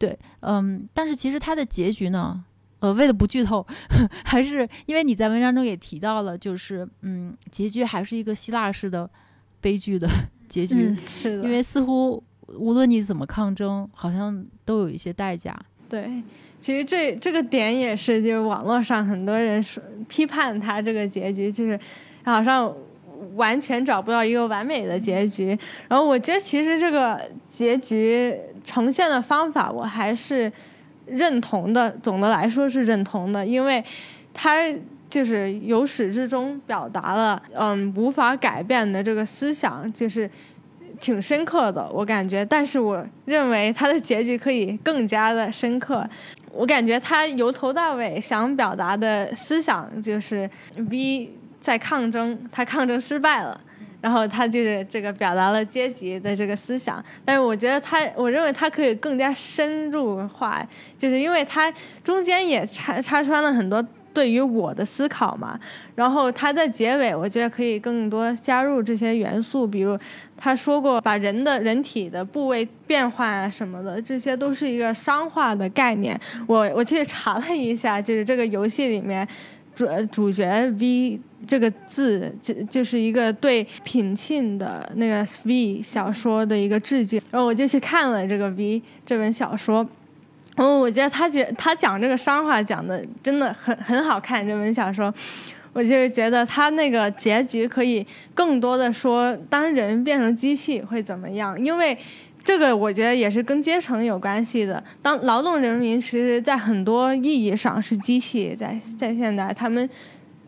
[0.00, 2.42] 对，嗯，但是其实它的结局呢，
[2.78, 3.64] 呃，为了不剧透，
[4.24, 9.08] 还是因为你在文章中也提到了，就是嗯，结局还是一个希腊式的
[9.60, 10.08] 悲剧的
[10.48, 15.54] 结局，是的，因为似乎无论你怎么抗争，好像都有一些代价。
[15.86, 16.22] 对，
[16.58, 21.78] 其实这这个点也是，就是网络上很多人说批判他这个结局，就是
[22.24, 22.74] 好像。
[23.34, 25.58] 完全找不到一个完美的结局，
[25.88, 30.50] 然后我觉得其实这个结局呈现的方法我还是
[31.06, 33.84] 认同的，总的来说是认同的，因为
[34.32, 34.62] 它
[35.08, 40.28] 就是由始至终表达了嗯无法改变的这个思想，就是
[40.98, 42.44] 挺深刻的，我感觉。
[42.44, 46.08] 但是我认为它的结局可以更加的深刻，
[46.52, 50.48] 我感觉他由头到尾想表达的思想就是
[50.90, 51.30] V。
[51.60, 53.60] 在抗争，他抗争失败了，
[54.00, 57.04] 然后他就是这个表达了阶级的这个思想。
[57.24, 63.84] 但是我觉得他，我认为他可以更加深入化，就是因为他中间也插插穿了很多
[64.14, 65.60] 对于我的思考嘛。
[65.94, 69.98] 然后他在结尾，我觉得可以更多加入这些元素，比如
[70.38, 76.18] 他说过把人的人体的部位变化啊什么的，这些都是一个商化的概念。
[76.46, 79.28] 我 我去查了一下，就是这个游戏里面。
[79.74, 89.86] 主主角 V 这个字就就是一个对品沁的那个 V 小说的一个致敬，然后我就去看了这个 V 这本小说，
[90.56, 95.12] 然后我觉得他觉他讲这个商话讲的真的很很好看，这本小说，
[95.72, 101.96] 我就是觉得他那个结局可以更多的说，当人变成机器会怎么样，因为。
[102.42, 104.82] 这个我觉得也是跟阶层有关系的。
[105.02, 109.88] 当劳动人民，其实在很多意义上是机器，在在现代，他们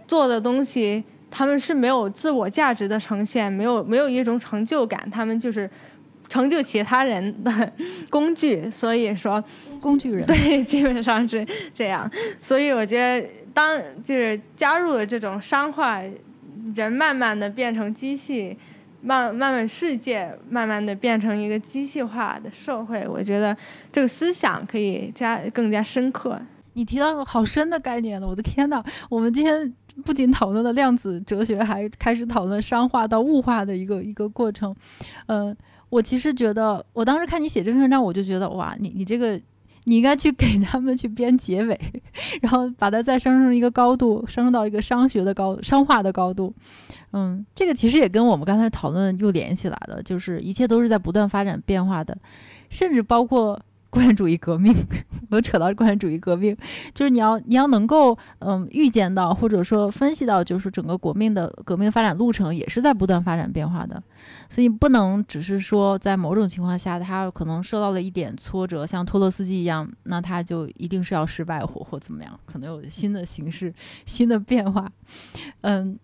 [0.09, 5.68] 做的东西，他们是没有自我价值的呈现，没有 没有一种成就感，他们就是
[6.28, 7.72] 成就其他人的
[8.09, 8.70] 工具。
[8.70, 9.43] 所以说，
[9.80, 12.11] 工具人对，基本上是这样。
[12.40, 16.03] 所以我觉得，当就是加入了这种商化，
[16.74, 18.57] 人慢慢的变成机器。
[19.03, 23.57] 慢慢慢，世界慢慢的变成一个机器化的社会，我觉得
[23.90, 26.40] 这个思想可以加更加深刻。
[26.74, 28.82] 你提到个好深的概念了，我的天呐！
[29.11, 29.74] 我们今天
[30.05, 34.74] 不仅讨论了量子哲学，还开始讨论商化到物化的一个一个过程。
[35.26, 35.55] 嗯，
[35.90, 39.40] 我其实觉得，我当时看你写这篇文章，我就觉得哇，你你这个。
[39.84, 41.78] 你应该去给他们去编结尾，
[42.40, 46.54] 然后把它再上升一个高度，升到一个商学的高、商化的高度。
[47.12, 52.16] 嗯，这个其实也跟我们刚才讨论又连起来了，就是一切都是在不断发展变化的，
[52.70, 53.60] 甚至包括
[53.93, 54.74] 共产主义革命，
[55.28, 56.57] 我扯到共产主义革命，
[56.95, 64.03] 就是你要你要能够嗯预见到或者说分析到，就是整个国命的革命发展路程也是在不断发展变化的，
[64.49, 73.70] 所以不能只是说在某种情况下他可能受到了一点挫折，像托洛斯基一样，那他就一定是要失败或或怎么样，可能有新的形式、
[74.07, 74.90] 新的变化。
[75.61, 75.99] 嗯，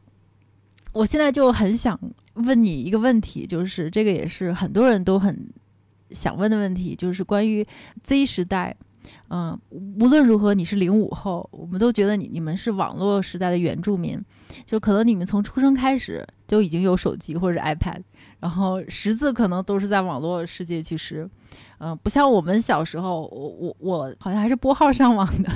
[0.92, 1.98] 我现在就很想
[2.34, 5.48] 问你一个问题，就是这个也是很多人都很。
[6.10, 7.66] 想问的问题就是关于
[8.02, 8.74] Z 时代，
[9.30, 14.18] 嗯，无论如何你是零五后，我们都觉得你你们是网络时代的原住民，
[14.64, 18.00] 就可能你们从出生开始就已经有手机或者 iPad，
[18.40, 21.28] 然后识字可能都是在网络世界去识，
[21.78, 25.50] 嗯，不像我们小时候，我我我好像还是拨号上网的，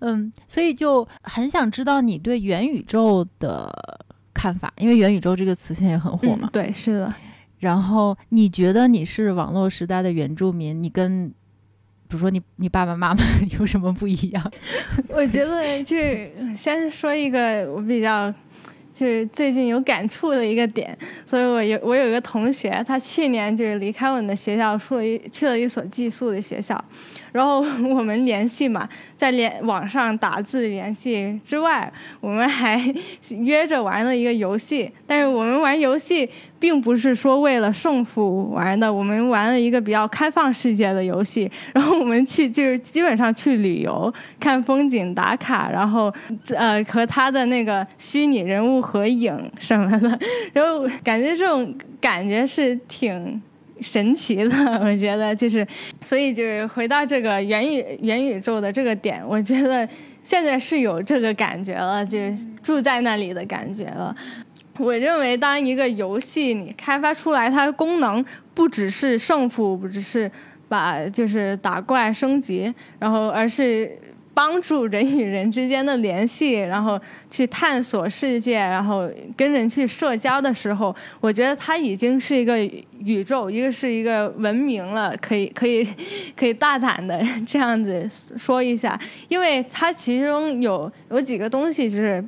[0.00, 3.72] 嗯，所以就很想知道你对元宇宙的
[4.32, 7.14] 看法，因为元宇宙这个词现在也很火嘛，对，是的。
[7.58, 10.82] 然后你觉得你是网络时代的原住民？
[10.82, 11.28] 你跟，
[12.08, 13.22] 比如说你你爸爸妈妈
[13.58, 14.52] 有什么不一样？
[15.08, 18.32] 我觉得就是先说一个我比较
[18.92, 26.82] 就是最近有感触的一个点，所以我有我有一个同学，他去年就是离开我们的学校，去了一去了一所寄宿的学校。
[27.32, 32.82] 然后我们联系嘛，在联网上打字联系之外，我们还
[33.30, 34.90] 约着玩了一个游戏。
[35.06, 41.50] 但是我们玩游戏并不是说为了胜负玩的，我们玩了一个比较开放世界的游戏。
[41.72, 46.12] 然后我们去就是基本上去旅游、看风景、打卡，然后
[46.54, 50.18] 呃和他的那个虚拟人物合影什么的。
[50.52, 53.40] 然后感觉这种感觉是挺。
[53.80, 54.50] 神奇的，
[54.82, 55.66] 我觉得就是，
[56.02, 59.88] 所以就是回到这个元宇元宇宙的这个点，我觉得
[60.22, 62.18] 现在是有这个感觉了，就
[62.62, 64.14] 住在那里的感觉了。
[64.78, 68.24] 我认为，当一个游戏你开发出来，它的功能
[68.54, 70.30] 不只是胜负，不只是
[70.68, 73.98] 把就是打怪升级，然后而是。
[74.38, 76.96] 帮助人与人之间的联系，然后
[77.28, 82.56] 去探索世界，然后跟人去社交的时候，我觉得它已经是一个
[83.00, 85.84] 宇宙，一个是一个文明了，可以可以
[86.38, 88.96] 可以大胆的这样子说一下，
[89.28, 92.24] 因为它其中有有几个东西就是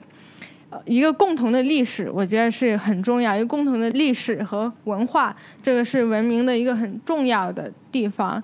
[0.84, 5.32] 一个共同的历史，我觉得是很重要，一个共同的历史和文化，
[5.62, 8.42] 这个是文明的一个很重要的地方。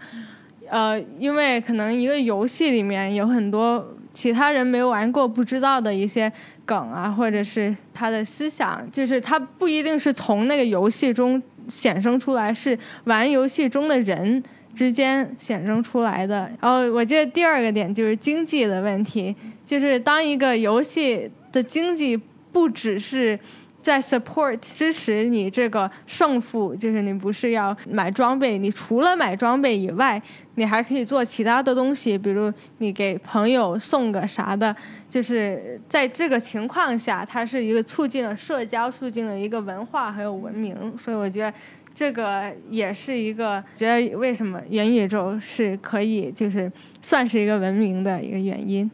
[0.69, 6.31] 呃，因为可能一个游戏里面有很多其他人没玩过、不知道的一些
[6.64, 14.43] 梗啊，或者是他的思想，就是他不一定是从那个游戏中显生出来，是玩游戏中的人
[14.75, 16.51] 之间显生出来的。
[16.61, 22.17] 然后我觉得第二个点就是经济的问题，就是当一个游戏的经济
[22.53, 23.39] 不只是。
[23.87, 30.20] 在 support 支持你这个胜负，就是你不是要买装备，你除了买装备以外，
[30.57, 34.74] 你还可以做其他的东西，比如你给朋友送个啥的，
[35.09, 41.57] 就是在这个情况下，它是一个促进了社交，促进了一个文化还有文明，所以我觉得
[41.95, 46.68] 这个也是一个觉得为什么元宇宙是可以就是
[47.01, 48.91] 算是一个文明的一个原因。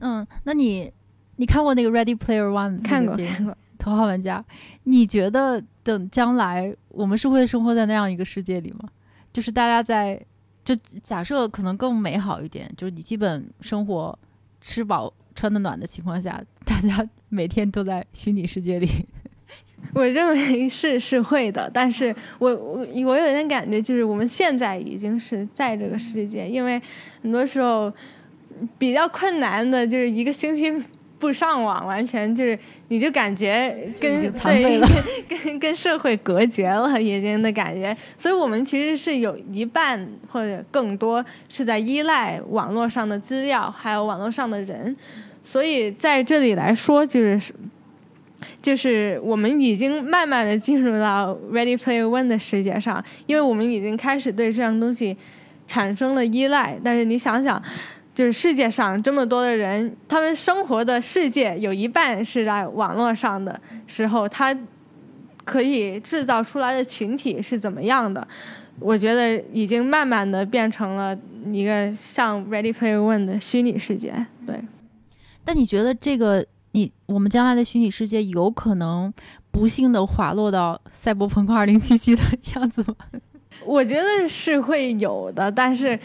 [0.00, 0.92] 嗯，那你
[1.36, 3.56] 你看过那个 Ready Player One 看过看过。
[3.84, 4.42] 头号玩家，
[4.84, 8.88] 你觉得等将来我们是会生活在那样一个世界里吗？
[9.30, 10.18] 就是大家在，
[10.64, 14.18] 就假设可能更美好一点，就是你基本生活
[14.62, 18.88] 吃饱穿的暖的情况下，大家每天都在虚拟世界里。
[19.92, 26.80] 我认为是是会的，但是我我我有点感觉，就是我们现在已经是在这个世界，因为
[27.20, 27.92] 很多时候
[28.78, 30.72] 比较困难的就是一个星期。
[31.24, 32.58] 不上网，完全就是，
[32.88, 34.78] 你就感觉跟对
[35.26, 37.96] 跟跟社会隔绝了，已经的感觉。
[38.14, 44.94] 所以，我们其实是有一半或者更多是在依赖网络上的资料，还有网络上的人。
[45.42, 47.54] 所以，在这里来说，就是
[48.60, 55.16] 就是我们已经慢慢的进入到 Ready Player One 的世界上，因为我们已经开始对这样东西
[55.66, 56.78] 产生了依赖。
[56.84, 57.62] 但是，你想想。
[58.14, 64.56] 就是世界上这么多的人，他们生活的世界有一半是在网络上的时候，他
[65.44, 68.26] 可以制造出来的群体是怎么样的？
[68.78, 71.16] 我觉得已经慢慢的变成了
[71.52, 74.14] 一个像 Ready Player One 的虚拟世界。
[74.46, 74.60] 对。
[75.44, 79.12] 但你觉得这个你我们将来的虚拟世界有可能
[79.50, 82.22] 不幸的滑落到赛博朋克二零七七的
[82.54, 82.94] 样子吗？
[83.64, 85.98] 我觉得是会有的，但是。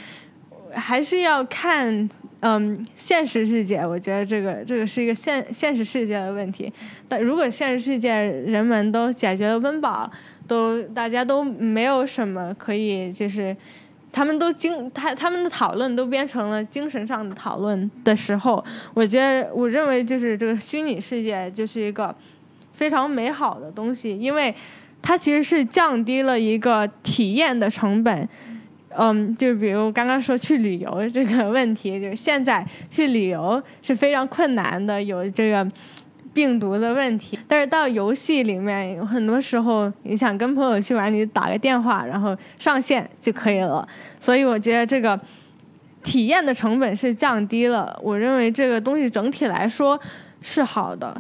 [0.74, 2.10] 还是要看，
[2.42, 3.86] 嗯，现实世界。
[3.86, 6.72] 我觉得这个这个是一个现现实世界的问题。
[7.08, 10.10] 但如果现实世界人们都解决了温饱，
[10.48, 13.56] 都大家都没有什么可以就是
[14.12, 18.64] 他们都精他他们的讨论都变成了精神上的讨论的时候，
[18.94, 22.16] 我觉得我认为就是这个虚拟世界就是一个
[22.74, 24.54] 非常美好的东西，因为
[25.02, 28.28] 它其实是降低了一个体验的成本。
[28.90, 35.70] 嗯，就比如刚刚说去旅游这个问题，就是现在去旅游是非常困难的，有这个。
[36.32, 43.86] 病毒的问题，但是到游戏里面，有很多时候你想跟朋友去玩，你就打个电话，然后上线就可以了。
[44.20, 45.20] 所以我觉得这个
[46.04, 48.00] 体验的成本是降低了。
[48.02, 50.00] 我认为这个东西整体来说
[50.40, 51.20] 是好的。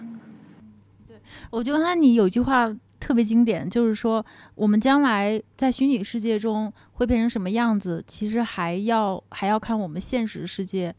[1.07, 1.17] 对，
[1.49, 10.93] 我觉得那你有句话特别经典，就是说我们将来在虚拟世界中会变成什么样子，其实还要还要看我们现实世界。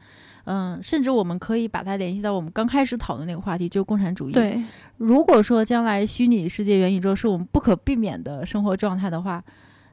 [0.45, 4.33] 嗯，甚至我们可以把它联系到我们刚开始讨论那个话题，就是共产主义。
[4.33, 4.59] 对，
[4.97, 9.45] 如果说将来虚拟世界、元宇宙是我们不可避免的生活状态的话，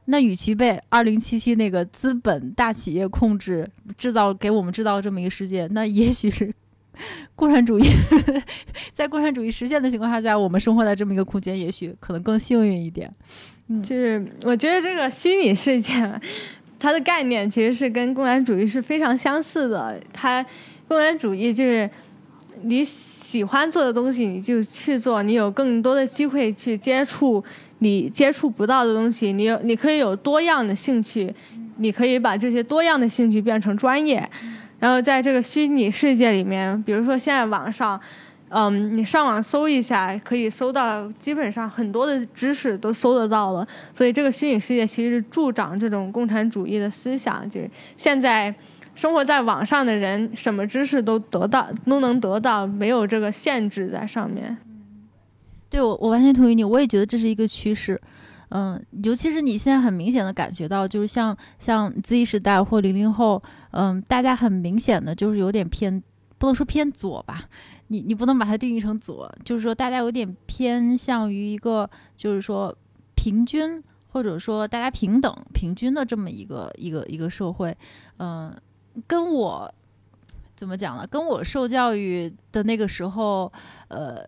[0.06, 6.52] 那与其被二零七七那个资本大企业控制、制造给我们制造这么一个世界，那也许是
[7.34, 7.84] 共产主义
[8.92, 13.12] 在共产主义实现的情况下，我们生活在这么一个空间，也许可能更幸运一点。
[13.68, 15.92] 嗯，就是我觉得这个虚拟世界。
[16.80, 20.00] 它的概念其实是跟共产主义是非常相似的。
[20.12, 20.44] 它，
[20.86, 21.90] 共产主义就是
[22.62, 27.42] 你喜欢做的东西你就去做，你有更多的机会去接触
[27.80, 31.34] 你接触不到的东西，你有你可以有多样的兴趣，
[31.78, 34.30] 你可以把这些多样的兴趣变成专业。
[34.78, 38.00] 然后在这个虚拟世界里面，比如说现在网上。
[38.50, 43.68] 嗯，你上网搜一下，可以搜到基本上很多的知识都搜得到了。
[43.92, 48.54] 所以这个虚拟世界其实助长这种共产主义的思想，就是现在
[48.94, 54.56] 生活在网上的人，什么知识都得到，都能得到，没有这个限制在上面。
[55.68, 58.00] 对，我我完全同意你，我也觉得这是一个趋势。
[58.50, 63.42] 嗯，尤其是你现在很明显的感觉到，就是像像 Z 时代或零零后，
[63.72, 66.02] 嗯，大家很明显的就是有点偏，
[66.38, 67.48] 不能说偏左吧。
[67.88, 72.76] 你你不能把它定义成左，就是说大家有点偏向于一个，就是说
[73.14, 77.74] 平均或者说大家平等平均的这么一个一个一个社会，
[78.18, 78.54] 嗯，
[79.06, 79.74] 跟我
[80.54, 81.06] 怎么讲呢？
[81.06, 83.50] 跟我受教育的那个时候，
[83.88, 84.22] 呃，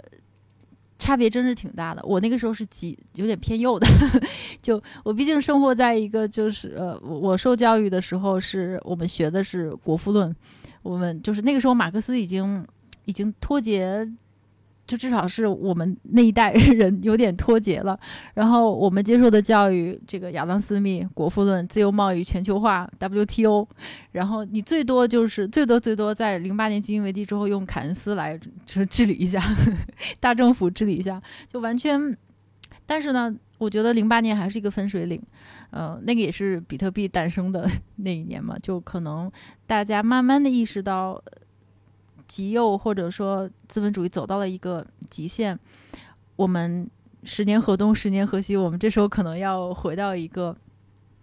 [1.00, 2.00] 差别真是挺大的。
[2.04, 3.86] 我那个时候是极有点偏右的，
[4.62, 10.32] 就我毕竟生活在一个就是呃，我受教育的时候是我们学的是国富论，
[10.82, 12.64] 我们就是那个时候马克思已经。
[13.06, 14.06] 已经脱节，
[14.90, 17.96] 就至少是我们那一代 人有点脱节了。
[18.34, 23.68] 然后我们接受的教育，这个亚当·斯密《国富论》、自由贸易、全球化、WTO。
[24.10, 29.40] 然后你最多就是最多最多在零八年基金危机之后用凯恩斯来就是治理一下
[30.18, 32.16] 大政府治理一下，就完全。
[32.84, 35.22] 但是呢，我觉得零八年还是一个分水岭，
[35.70, 37.70] 呃，那个也是比特币诞生的
[38.02, 39.30] 那一年嘛，就可能
[39.68, 41.22] 大家慢慢的意识到。
[42.30, 45.58] 极右或者说资本主义走到了一个极限，
[46.36, 46.88] 我们
[47.24, 50.56] 十年河东十年河西，我们这时候可能要回到一个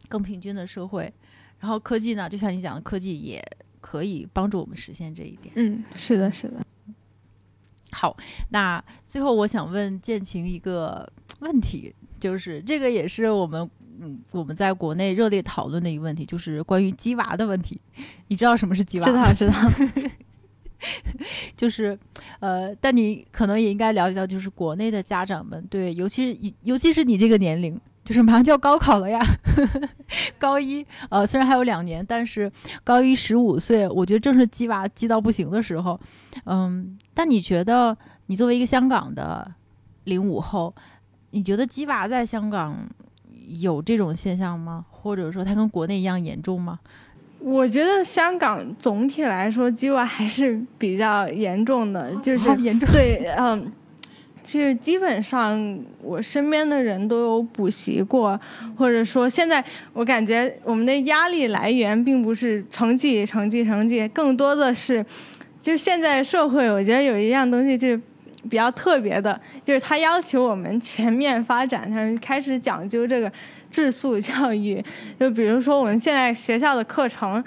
[0.09, 1.11] 更平均的社会。
[1.59, 3.41] 然后科技呢，就像你讲的，科技也
[3.79, 5.53] 可以帮助我们实现这一点。
[5.55, 6.61] 嗯，是的，是的。
[7.93, 8.15] 好，
[8.49, 13.67] 那最后我想问建晴一个问题，就是这个也是我们
[13.99, 17.79] 嗯我们在国内热烈讨论的一个问题，就是关于鸡娃的问题。
[18.27, 19.07] 你知道什么是鸡娃？
[19.07, 19.53] 知道，知道。
[21.55, 21.97] 就是，
[22.39, 29.19] 呃，但你可能也应该了解到，就是国内的家长们对，尤其是尤其是你这个年龄，就是马上就要高考了呀，
[30.37, 32.51] 高一，呃，虽然还有两年，但是
[32.83, 35.99] 高一十五岁，我觉得正是鸡娃鸡到不行的时候，
[36.45, 37.97] 嗯，但你觉得，
[38.27, 39.51] 你作为一个香港的
[40.03, 40.73] 零五后，
[41.31, 42.77] 你觉得鸡娃在香港
[43.59, 44.85] 有这种现象吗？
[44.91, 46.79] 或者说它跟国内一样严重吗？
[47.49, 52.49] 我觉得香港总体来说，鸡娃还是比较严重的，就是
[52.91, 53.71] 对，嗯，
[54.43, 58.37] 其实基本上我身边的人都有补习过，
[58.75, 65.01] 或者说现在我感觉我们的压力来源并不是成绩、成绩、成绩，更多的是，
[65.61, 67.97] 就是现在社会，我觉得有一样东西就
[68.49, 73.31] 比较特别的，就是他要求我们全面发展，他开始讲究这个。
[73.69, 74.81] 质素教育，
[75.19, 77.43] 就比如说我们现在学校的课程，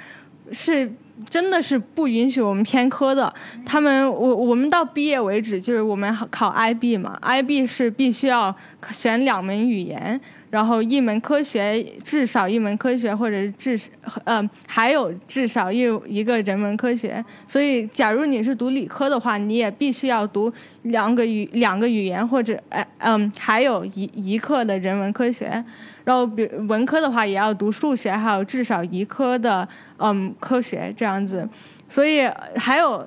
[0.52, 0.88] 是
[1.28, 3.32] 真的是不允许我们偏科的。
[3.66, 8.54] 他们我我们到毕业为止，就是我们考 IB 嘛，IB 是必须要
[8.92, 10.20] 选两门语言，
[10.50, 13.78] 然后一门科学至少一门科学，或者至
[14.24, 17.24] 呃还有至少一一个人文科学。
[17.46, 20.52] 所以，假如你是读理科的话，你也必须要读
[20.82, 25.62] 两个语两个语言，或者呃嗯还有一一课的人文科学。
[26.04, 29.68] 然后，比文科的话，也要读数学，还有至少一科的
[29.98, 31.48] 嗯科学这样子。
[31.88, 33.06] 所以，还有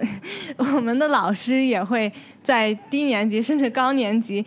[0.58, 2.12] 我们的老师也会
[2.42, 4.46] 在低年级甚至高年级。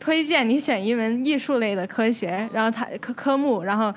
[0.00, 3.92] 推荐你选一门艺术类的科学，然后他科科目，然后，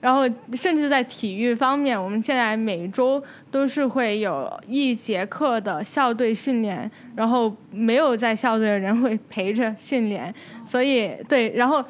[0.00, 0.22] 然后
[0.54, 3.20] 甚至在体育方面，我们现在每周
[3.50, 10.32] 都是会有一节课的校队训练，然后没有在校队的人会陪着训练，
[10.64, 11.84] 所以对，然后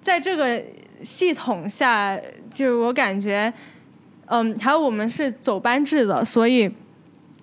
[0.00, 0.58] 在这个
[1.02, 2.18] 系统下，
[2.50, 3.52] 就是我感觉，
[4.26, 6.70] 嗯，还有我们是走班制的，所以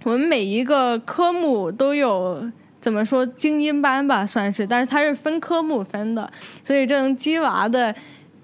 [0.03, 2.49] 我们每一个科目都有。
[2.81, 6.31] 怎么说精英班吧，算是，但是它是分科目分的，
[6.63, 7.93] 所以这种鸡娃的，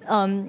[0.08, 0.46] 嗯，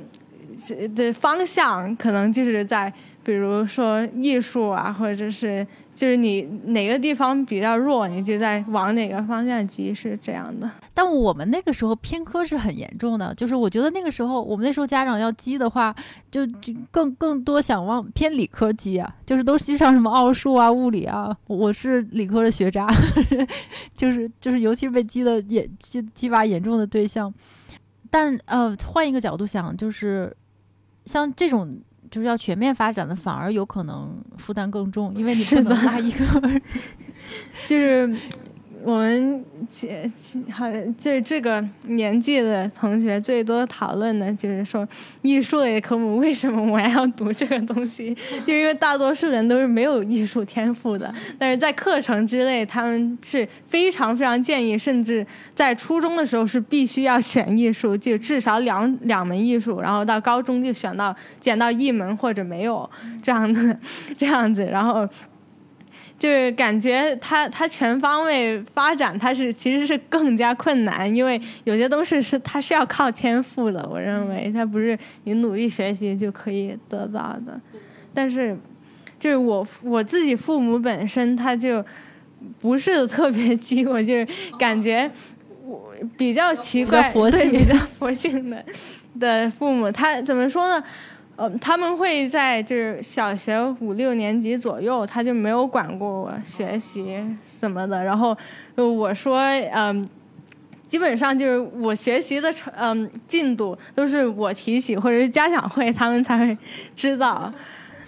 [0.96, 2.92] 的方向可能就是在。
[3.26, 10.70] 比如说艺术啊，或者是就是你哪个地方比较弱，你就在往哪个方向挤，是这样的。
[10.94, 15.92] 但我们那个时候偏科是很严重的，就是我觉得那个时候我们那时候家长要积的话，
[16.30, 21.36] 就就更更多想往偏理科积啊，就是都积上什么奥数啊、物理啊。
[21.48, 22.86] 我是理科的学渣，
[23.96, 27.34] 就是就是尤其是被积的严积积娃严重的对象。
[28.08, 30.32] 但呃，换一个角度想，就是
[31.06, 31.76] 像这种。
[32.16, 36.24] 就是要全面发展的，反而有可能负担更重，因为你不能拉一个
[37.68, 38.16] 就是。
[38.84, 40.08] 我们这
[40.50, 40.66] 好
[40.96, 44.86] 这这个年纪的同学最多讨论的就是说，
[45.22, 48.16] 艺术类科目为什么我要读这个东西？
[48.46, 62.88] 就 因为大多数人都是没有艺术天赋的，但是在课程之类，他们是非常非常建议，甚至在初中的时候是必须要选艺术，就至少两两门艺术，然后到高中就选到捡到一门或者没有
[63.22, 63.76] 这样的
[64.16, 65.08] 这样子，然后。
[66.18, 73.86] 就是感觉它它全方位发展，它是其实是更加困难，因为有些东西是它是要靠天赋的。
[73.90, 77.60] 我认为它不是你努力学习就可以得到的。
[78.14, 78.56] 但是，
[79.18, 81.84] 就是我我自己父母本身他就
[82.58, 84.26] 不是特别激，我就是
[84.58, 85.10] 感觉
[85.66, 88.64] 我比较奇怪，对比较佛性的
[89.20, 90.82] 的父母，他怎么说呢？
[91.36, 98.02] 呃，他们会在就是小学五六年级左右，他就没有管过我学习什么的。
[98.02, 98.34] 然后
[98.74, 99.38] 我说，
[99.72, 100.08] 嗯，
[100.86, 106.56] 基本上就是我学习的成，嗯，进度都是我提起或者是家长会，他们才会
[106.96, 107.52] 知道。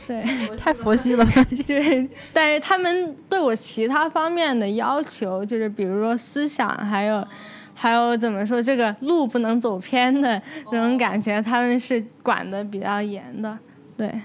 [0.07, 0.25] 对，
[0.57, 7.23] 太佛系了，就是，但是他们对我其他方面的要求，就是比如说思想还有。
[7.79, 10.43] 还有怎么说这个路不能走偏的
[10.73, 13.57] 那种感觉，他们是管的比较严的，
[13.97, 14.21] 对。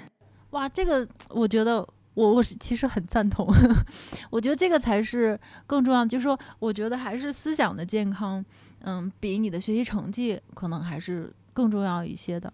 [0.49, 3.47] 哇，这个我觉得我我是其实很赞同，
[4.31, 8.43] 我觉得这个才是更重要的，就是说我觉得还是思想的健康，
[8.81, 12.51] 嗯，比你的学习成绩可能还是更重要一些的，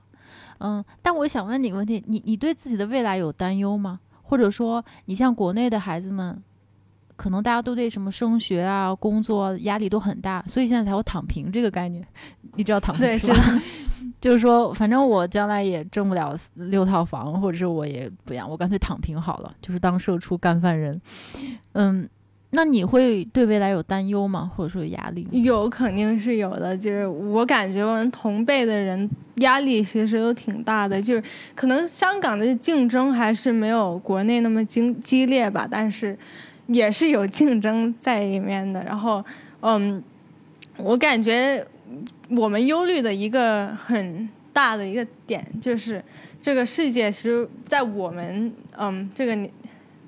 [0.59, 0.83] 嗯。
[1.01, 3.99] 但我想问你个问题，你你对自己的未来有担忧吗？
[4.23, 6.43] 或者说，你像国内的孩子们？
[7.19, 12.01] 可能大家都对什么升学啊、工作压力都很大，所以现在才有躺平这个概念。
[12.55, 13.61] 你知道躺平是吧？
[14.21, 21.01] 就是说，反正我将来也挣不了六套房，或者是我也不样，我干脆躺平好了，就是当社畜干饭人。
[21.73, 22.07] 嗯，
[22.51, 24.49] 那你会对未来有担忧吗？
[24.55, 25.27] 或者说有压力？
[25.31, 26.77] 有，肯定是有的。
[26.77, 31.01] 就是我感觉我们同辈的人压力其实都挺大的。
[31.01, 31.23] 就是
[31.53, 36.17] 可能香港的竞争还是没有国内那么激激烈吧，但是。
[36.71, 39.25] 也是有竞争在里面的，然后，
[39.61, 40.01] 嗯，
[40.77, 41.65] 我感觉
[42.29, 46.03] 我们忧虑的一个很大的一个点就是，
[46.41, 49.49] 这个世界其实，在我们嗯这个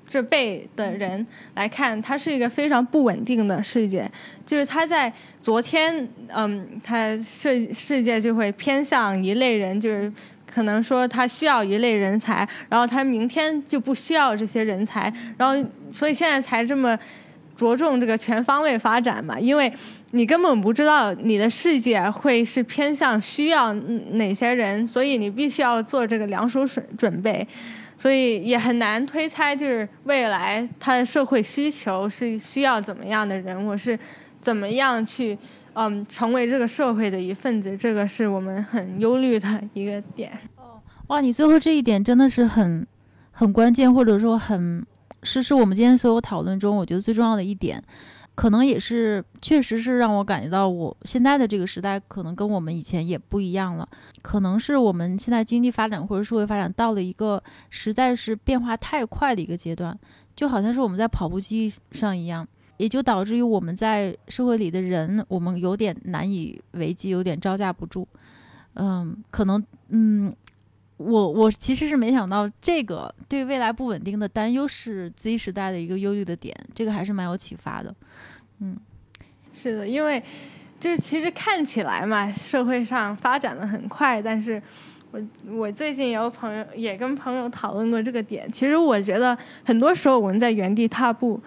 [0.06, 4.08] 这辈的人来看，它是一个非常不稳定的世界。
[4.46, 10.12] 就是它在昨天，嗯，它世世界就会偏向一类人，就是。
[10.52, 16.98] 可能说他需要一类人才，然后他明天就不需要这些人才，然后所以现在才这么
[17.56, 19.72] 着重这个全方位发展嘛，因为
[20.10, 23.72] 你根本不知道你的世界会是偏向需要
[24.12, 27.46] 哪些人，所以你必须要做这个两手准准备，
[27.96, 33.98] 所以也很难推猜就是未来他的社会需求是需要怎么样的人，我是
[34.40, 35.38] 怎么样去。
[35.74, 40.32] 嗯，成为这个社会的一份子，这个是我们很忧虑的一个点。
[40.56, 42.86] 哦，哇，你最后这一点真的是很
[43.30, 44.84] 很关键，或者说很
[45.22, 47.82] 是是我们今天所有讨论中我觉得最重要的一点。
[48.34, 53.86] 可能也是，确实是让我感觉到，我现在的这个时代可能跟我们以前也不一样了。
[54.22, 59.96] 可能是我们现在经济发展或者社会发展到了一个实在是变化太快的一个阶段，
[60.34, 68.06] 就好像是我们在跑步机上一样，也就导致于我们在社会里的人，我们有点难以为继，有点招架不住。
[68.74, 70.34] 嗯，可能，嗯。
[70.98, 77.92] 我我其实是没想到，这个对未来不稳定的担忧是 Z 时代的一个忧虑的点，这个还是蛮有启发的。
[78.60, 78.76] 嗯，
[79.52, 80.22] 是的，因为
[80.78, 84.62] 就是其实看起来嘛，社会上发展的很快，但是
[85.10, 88.48] 我我最近有朋友也跟朋友讨论过这个点。
[88.52, 91.40] 其实我觉得很多时候我们在原地踏步，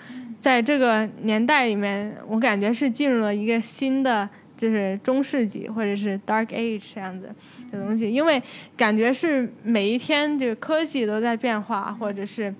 [0.46, 4.30] 在这个年代里面，我感觉是进入了一个新的。
[4.56, 7.28] 就是中世纪或者是 Dark Age 这样子
[7.72, 8.42] 的东西，因为
[8.78, 12.54] 感觉是每一天就是科技都在变化，或者是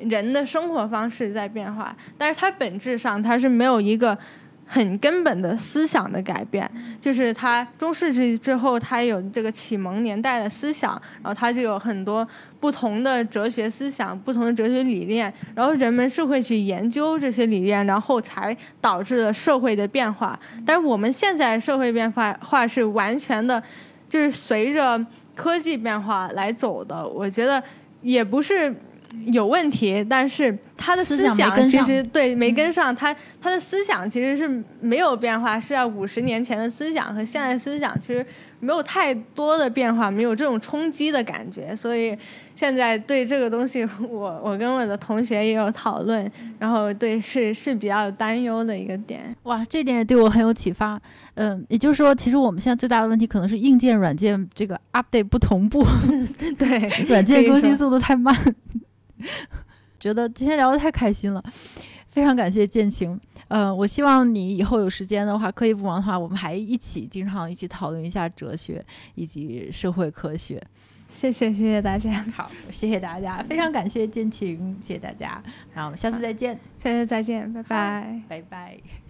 [0.00, 4.18] 人的生活方式在变化，但是它本质上它是没有一个。
[4.66, 6.68] 很根本的思想的改变，
[7.00, 12.26] 就是他中世纪之后，他有这个启蒙年代的思想，然后他就有很多
[12.58, 20.38] 不同的哲学思想、不同的哲学理念，然后人们是会去研究这些理念，然后才导致了社会的变化。
[20.64, 23.62] 但是我们现在社会变化化是完全的，
[24.08, 24.98] 就是随着
[25.34, 27.06] 科技变化来走的。
[27.06, 27.62] 我觉得
[28.00, 28.74] 也不是。
[29.26, 38.24] 有问题，但是他的思想其实对没跟上，他他的思想其实是没有变化，是要五十年前的思想和现在思想其实
[38.60, 42.16] 没有太多的变化，没有这种冲击的感觉，所以
[42.54, 49.34] 现在对这个东西，我我跟我的同学也有讨论，然后对是是比较有担忧的一个点。
[49.44, 51.00] 哇，这点也对我很有启发。
[51.36, 55.84] 嗯，也就是说，其实我们现在最大的问题可能是硬件、软件这个 update 不同步，
[56.56, 56.78] 对，
[57.08, 58.32] 软件更新速度太慢。
[60.00, 61.42] 觉得今天聊得太开心了，
[62.08, 63.18] 非常感谢建晴。
[63.48, 68.84] 呃，我希望你以后有时间的话，可以不忙的话，我们还一起经常一起讨论一下哲学
[69.14, 70.62] 以及社会科学。
[71.08, 72.12] 谢谢，谢谢大家。
[72.34, 75.40] 好，谢谢大家，非常感谢建晴，谢谢大家。
[75.74, 79.03] 那我们下次再见，下次再见，拜拜，拜拜。